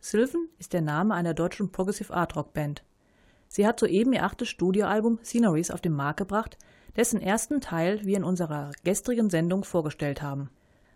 Sylvan 0.01 0.49
ist 0.59 0.73
der 0.73 0.81
Name 0.81 1.15
einer 1.15 1.35
deutschen 1.35 1.71
Progressive 1.71 2.13
Art 2.13 2.35
Rock 2.35 2.53
Band. 2.53 2.83
Sie 3.47 3.65
hat 3.65 3.79
soeben 3.79 4.13
ihr 4.13 4.25
achtes 4.25 4.49
Studioalbum 4.49 5.21
Sceneries 5.23 5.71
auf 5.71 5.81
den 5.81 5.93
Markt 5.93 6.19
gebracht, 6.19 6.59
dessen 6.97 7.23
ersten 7.23 7.61
Teil 7.61 8.05
wir 8.05 8.17
in 8.17 8.25
unserer 8.25 8.73
gestrigen 8.83 9.31
Sendung 9.31 9.63
vorgestellt 9.63 10.21
haben. 10.21 10.51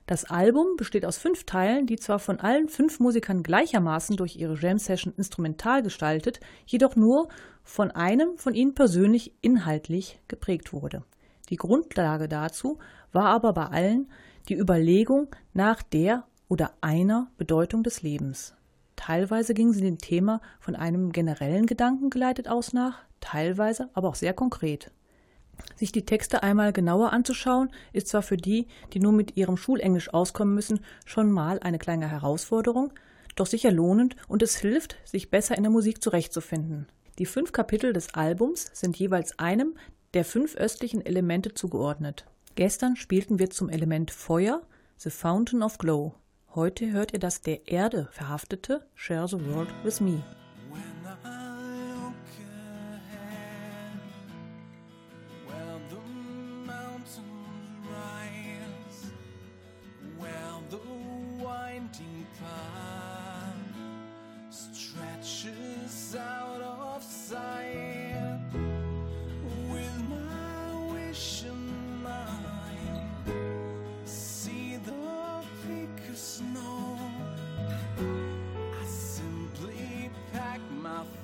Das 0.06 0.24
Album 0.24 0.74
besteht 0.76 1.06
aus 1.06 1.18
fünf 1.18 1.44
Teilen, 1.44 1.86
die 1.86 1.96
zwar 1.96 2.18
von 2.18 2.40
allen 2.40 2.68
fünf 2.68 2.98
Musikern 2.98 3.44
gleichermaßen 3.44 4.16
durch 4.16 4.34
ihre 4.34 4.56
Jam-Session 4.56 5.14
instrumental 5.16 5.80
gestaltet, 5.84 6.40
jedoch 6.66 6.96
nur 6.96 7.28
von 7.62 7.92
einem 7.92 8.36
von 8.36 8.52
ihnen 8.52 8.74
persönlich 8.74 9.32
inhaltlich 9.42 10.18
geprägt 10.26 10.72
wurde. 10.72 11.04
Die 11.52 11.58
Grundlage 11.58 12.28
dazu 12.28 12.78
war 13.12 13.26
aber 13.26 13.52
bei 13.52 13.66
allen 13.66 14.10
die 14.48 14.56
Überlegung 14.56 15.28
nach 15.52 15.82
der 15.82 16.24
oder 16.48 16.72
einer 16.80 17.30
Bedeutung 17.36 17.82
des 17.82 18.00
Lebens. 18.00 18.54
Teilweise 18.96 19.52
gingen 19.52 19.74
sie 19.74 19.82
dem 19.82 19.98
Thema 19.98 20.40
von 20.60 20.74
einem 20.74 21.12
generellen 21.12 21.66
Gedanken 21.66 22.08
geleitet 22.08 22.48
aus 22.48 22.72
nach, 22.72 23.00
teilweise 23.20 23.90
aber 23.92 24.08
auch 24.08 24.14
sehr 24.14 24.32
konkret. 24.32 24.92
Sich 25.76 25.92
die 25.92 26.06
Texte 26.06 26.42
einmal 26.42 26.72
genauer 26.72 27.12
anzuschauen, 27.12 27.68
ist 27.92 28.08
zwar 28.08 28.22
für 28.22 28.38
die, 28.38 28.66
die 28.94 29.00
nur 29.00 29.12
mit 29.12 29.36
ihrem 29.36 29.58
Schulenglisch 29.58 30.14
auskommen 30.14 30.54
müssen, 30.54 30.80
schon 31.04 31.30
mal 31.30 31.58
eine 31.58 31.78
kleine 31.78 32.08
Herausforderung, 32.08 32.94
doch 33.36 33.46
sicher 33.46 33.72
lohnend 33.72 34.16
und 34.26 34.42
es 34.42 34.56
hilft, 34.56 34.96
sich 35.04 35.30
besser 35.30 35.58
in 35.58 35.64
der 35.64 35.72
Musik 35.72 36.02
zurechtzufinden. 36.02 36.86
Die 37.18 37.26
fünf 37.26 37.52
Kapitel 37.52 37.92
des 37.92 38.14
Albums 38.14 38.70
sind 38.72 38.96
jeweils 38.96 39.38
einem 39.38 39.74
der 40.14 40.24
fünf 40.24 40.56
östlichen 40.56 41.04
Elemente 41.04 41.54
zugeordnet. 41.54 42.26
Gestern 42.54 42.96
spielten 42.96 43.38
wir 43.38 43.50
zum 43.50 43.68
Element 43.68 44.10
Feuer 44.10 44.62
The 44.98 45.10
Fountain 45.10 45.62
of 45.62 45.78
Glow. 45.78 46.14
Heute 46.54 46.90
hört 46.92 47.12
ihr 47.12 47.18
das 47.18 47.40
der 47.40 47.66
Erde 47.66 48.08
verhaftete 48.12 48.86
Share 48.94 49.26
the 49.26 49.42
World 49.46 49.70
with 49.84 50.00
Me. 50.00 50.22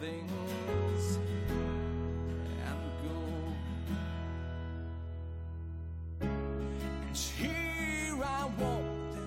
Things 0.00 1.18
and 2.66 2.80
go. 3.02 3.18
And 6.20 7.16
here 7.16 8.16
I 8.22 8.50
walk 8.58 8.82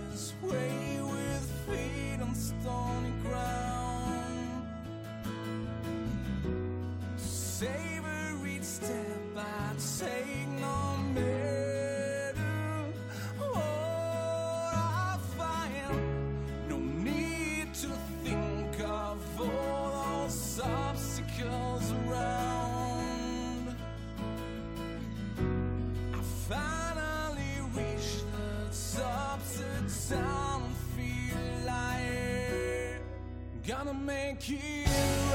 this 0.09 0.33
way 0.41 0.99
with 1.01 1.51
feet 1.67 2.21
on 2.21 2.35
stony 2.35 3.13
ground. 3.23 4.65
Savor 7.17 8.00
each 8.00 8.00
You. 34.47 35.30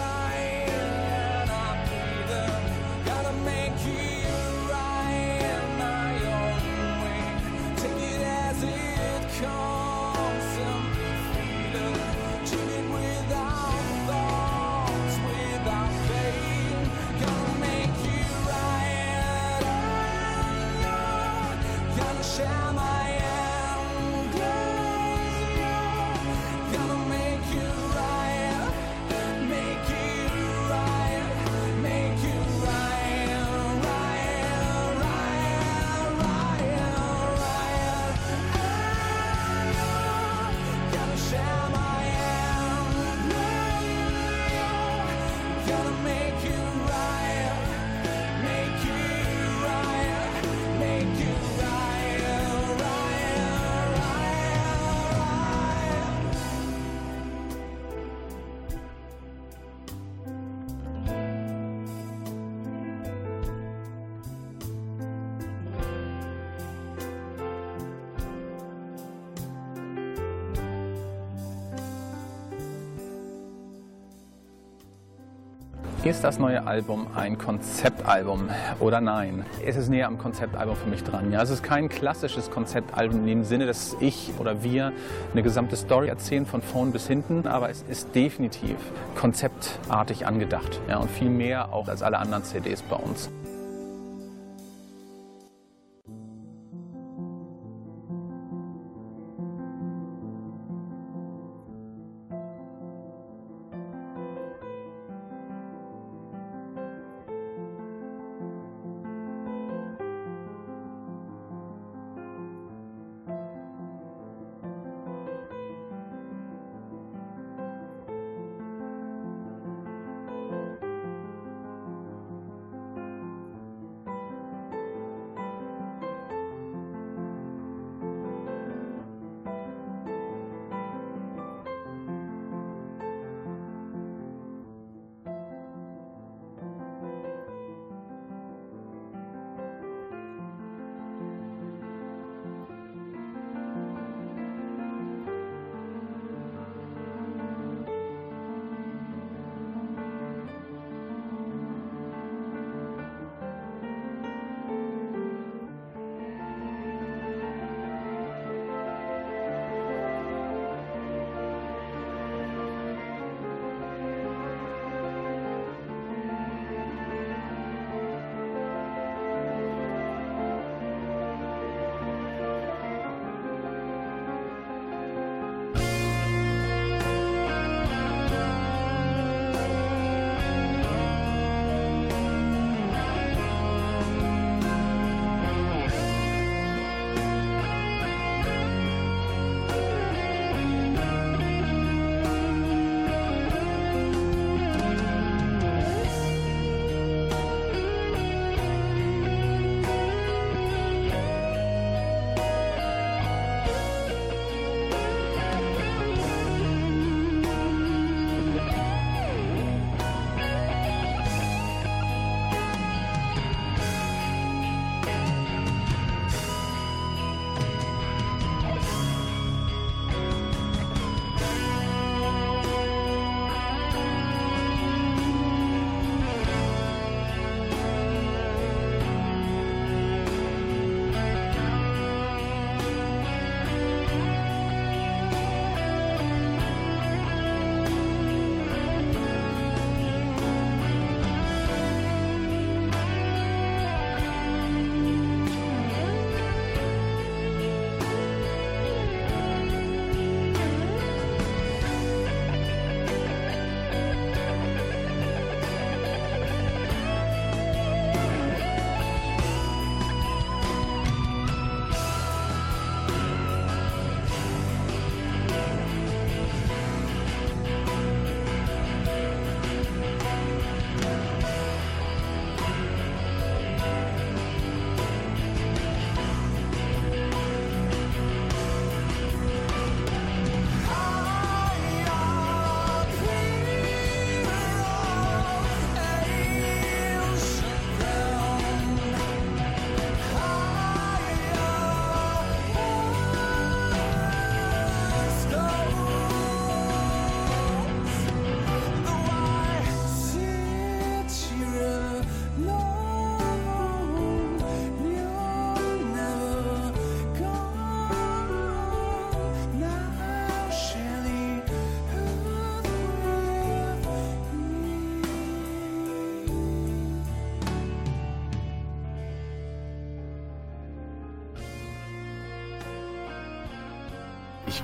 Ist 76.07 76.23
das 76.23 76.39
neue 76.39 76.65
Album 76.65 77.09
ein 77.17 77.37
Konzeptalbum 77.37 78.49
oder 78.79 79.01
nein? 79.01 79.45
Es 79.65 79.75
ist 79.75 79.89
näher 79.89 80.07
am 80.07 80.19
Konzeptalbum 80.19 80.77
für 80.77 80.89
mich 80.89 81.03
dran. 81.03 81.33
Ja, 81.33 81.43
es 81.43 81.51
ist 81.51 81.65
kein 81.65 81.89
klassisches 81.89 82.49
Konzeptalbum 82.49 83.23
in 83.23 83.27
dem 83.27 83.43
Sinne, 83.43 83.67
dass 83.67 83.97
ich 83.99 84.31
oder 84.39 84.63
wir 84.63 84.93
eine 85.33 85.43
gesamte 85.43 85.75
Story 85.75 86.07
erzählen 86.07 86.47
von 86.47 86.63
vorn 86.63 86.93
bis 86.93 87.09
hinten, 87.09 87.49
aber 87.49 87.71
es 87.71 87.83
ist 87.89 88.15
definitiv 88.15 88.77
konzeptartig 89.17 90.29
angedacht. 90.29 90.81
Ja, 90.89 90.99
und 90.99 91.11
viel 91.11 91.29
mehr 91.29 91.73
auch 91.73 91.89
als 91.89 92.03
alle 92.03 92.19
anderen 92.19 92.45
CDs 92.45 92.83
bei 92.83 92.95
uns. 92.95 93.29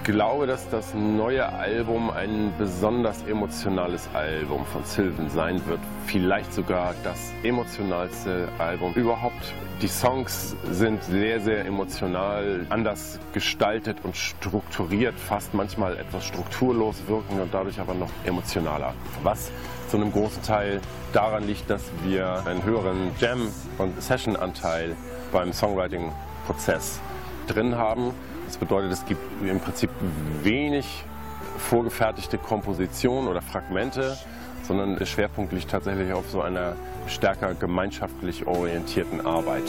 Glaube, 0.04 0.46
dass 0.46 0.68
das 0.68 0.94
neue 0.94 1.46
Album 1.48 2.10
ein 2.10 2.52
besonders 2.58 3.22
emotionales 3.24 4.08
Album 4.14 4.64
von 4.66 4.84
Sylvan 4.84 5.28
sein 5.30 5.64
wird. 5.66 5.80
Vielleicht 6.06 6.52
sogar 6.52 6.94
das 7.04 7.32
emotionalste 7.42 8.48
Album 8.58 8.92
überhaupt. 8.94 9.54
Die 9.80 9.88
Songs 9.88 10.56
sind 10.70 11.02
sehr, 11.04 11.40
sehr 11.40 11.64
emotional, 11.66 12.66
anders 12.70 13.18
gestaltet 13.32 13.98
und 14.02 14.16
strukturiert, 14.16 15.14
fast 15.14 15.54
manchmal 15.54 15.96
etwas 15.96 16.24
strukturlos 16.24 16.96
wirken 17.06 17.40
und 17.40 17.52
dadurch 17.52 17.78
aber 17.78 17.94
noch 17.94 18.10
emotionaler. 18.24 18.94
Was 19.22 19.50
zu 19.88 19.96
einem 19.96 20.12
großen 20.12 20.42
Teil 20.42 20.80
daran 21.12 21.46
liegt, 21.46 21.68
dass 21.68 21.82
wir 22.04 22.44
einen 22.46 22.64
höheren 22.64 23.10
Jam- 23.20 23.48
und 23.78 24.00
Session-Anteil 24.00 24.96
beim 25.32 25.52
Songwriting-Prozess 25.52 27.00
drin 27.46 27.76
haben. 27.76 28.12
Das 28.52 28.58
bedeutet, 28.58 28.92
es 28.92 29.06
gibt 29.06 29.22
im 29.42 29.60
Prinzip 29.60 29.88
wenig 30.42 31.04
vorgefertigte 31.56 32.36
Kompositionen 32.36 33.30
oder 33.30 33.40
Fragmente, 33.40 34.18
sondern 34.68 34.96
der 34.96 35.06
Schwerpunkt 35.06 35.54
liegt 35.54 35.70
tatsächlich 35.70 36.12
auf 36.12 36.28
so 36.28 36.42
einer 36.42 36.76
stärker 37.06 37.54
gemeinschaftlich 37.54 38.46
orientierten 38.46 39.24
Arbeit. 39.24 39.64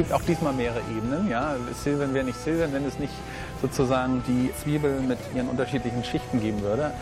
Gibt 0.00 0.14
auch 0.14 0.22
diesmal 0.22 0.54
mehrere 0.54 0.80
Ebenen. 0.96 1.28
Ja. 1.28 1.56
Silvan 1.74 2.14
wäre 2.14 2.24
nicht 2.24 2.42
Silvan, 2.42 2.72
wenn 2.72 2.86
es 2.86 2.98
nicht 2.98 3.12
sozusagen 3.60 4.22
die 4.26 4.50
Zwiebel 4.54 4.98
mit 5.02 5.18
ihren 5.34 5.46
unterschiedlichen 5.46 6.02
Schichten 6.04 6.40
geben 6.40 6.62
würde. 6.62 6.92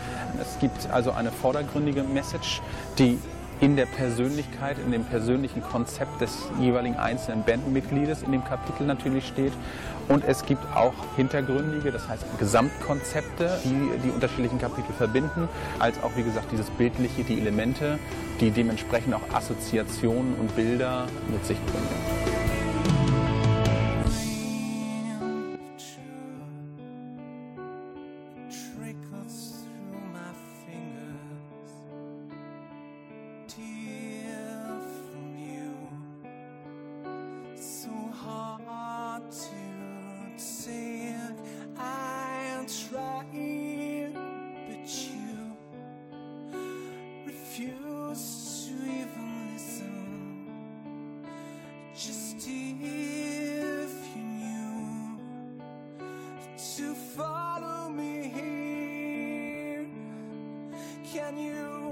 Es 0.41 0.59
gibt 0.59 0.91
also 0.91 1.11
eine 1.11 1.31
vordergründige 1.31 2.03
Message, 2.03 2.61
die 2.97 3.17
in 3.61 3.77
der 3.77 3.85
Persönlichkeit, 3.85 4.77
in 4.85 4.91
dem 4.91 5.05
persönlichen 5.05 5.61
Konzept 5.61 6.19
des 6.19 6.49
jeweiligen 6.59 6.97
einzelnen 6.97 7.43
Bandmitgliedes 7.43 8.21
in 8.23 8.33
dem 8.33 8.43
Kapitel 8.43 8.85
natürlich 8.85 9.25
steht. 9.25 9.53
Und 10.09 10.25
es 10.25 10.45
gibt 10.45 10.65
auch 10.75 10.93
hintergründige, 11.15 11.93
das 11.93 12.05
heißt 12.05 12.25
Gesamtkonzepte, 12.37 13.59
die 13.63 13.91
die 14.03 14.09
unterschiedlichen 14.09 14.59
Kapitel 14.59 14.91
verbinden, 14.97 15.47
als 15.79 16.03
auch 16.03 16.11
wie 16.17 16.23
gesagt 16.23 16.51
dieses 16.51 16.69
Bildliche, 16.71 17.23
die 17.23 17.39
Elemente, 17.39 17.97
die 18.41 18.51
dementsprechend 18.51 19.13
auch 19.13 19.33
Assoziationen 19.33 20.35
und 20.35 20.53
Bilder 20.57 21.05
mit 21.31 21.45
sich 21.45 21.57
bringen. 21.65 22.28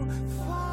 Fall. 0.07 0.66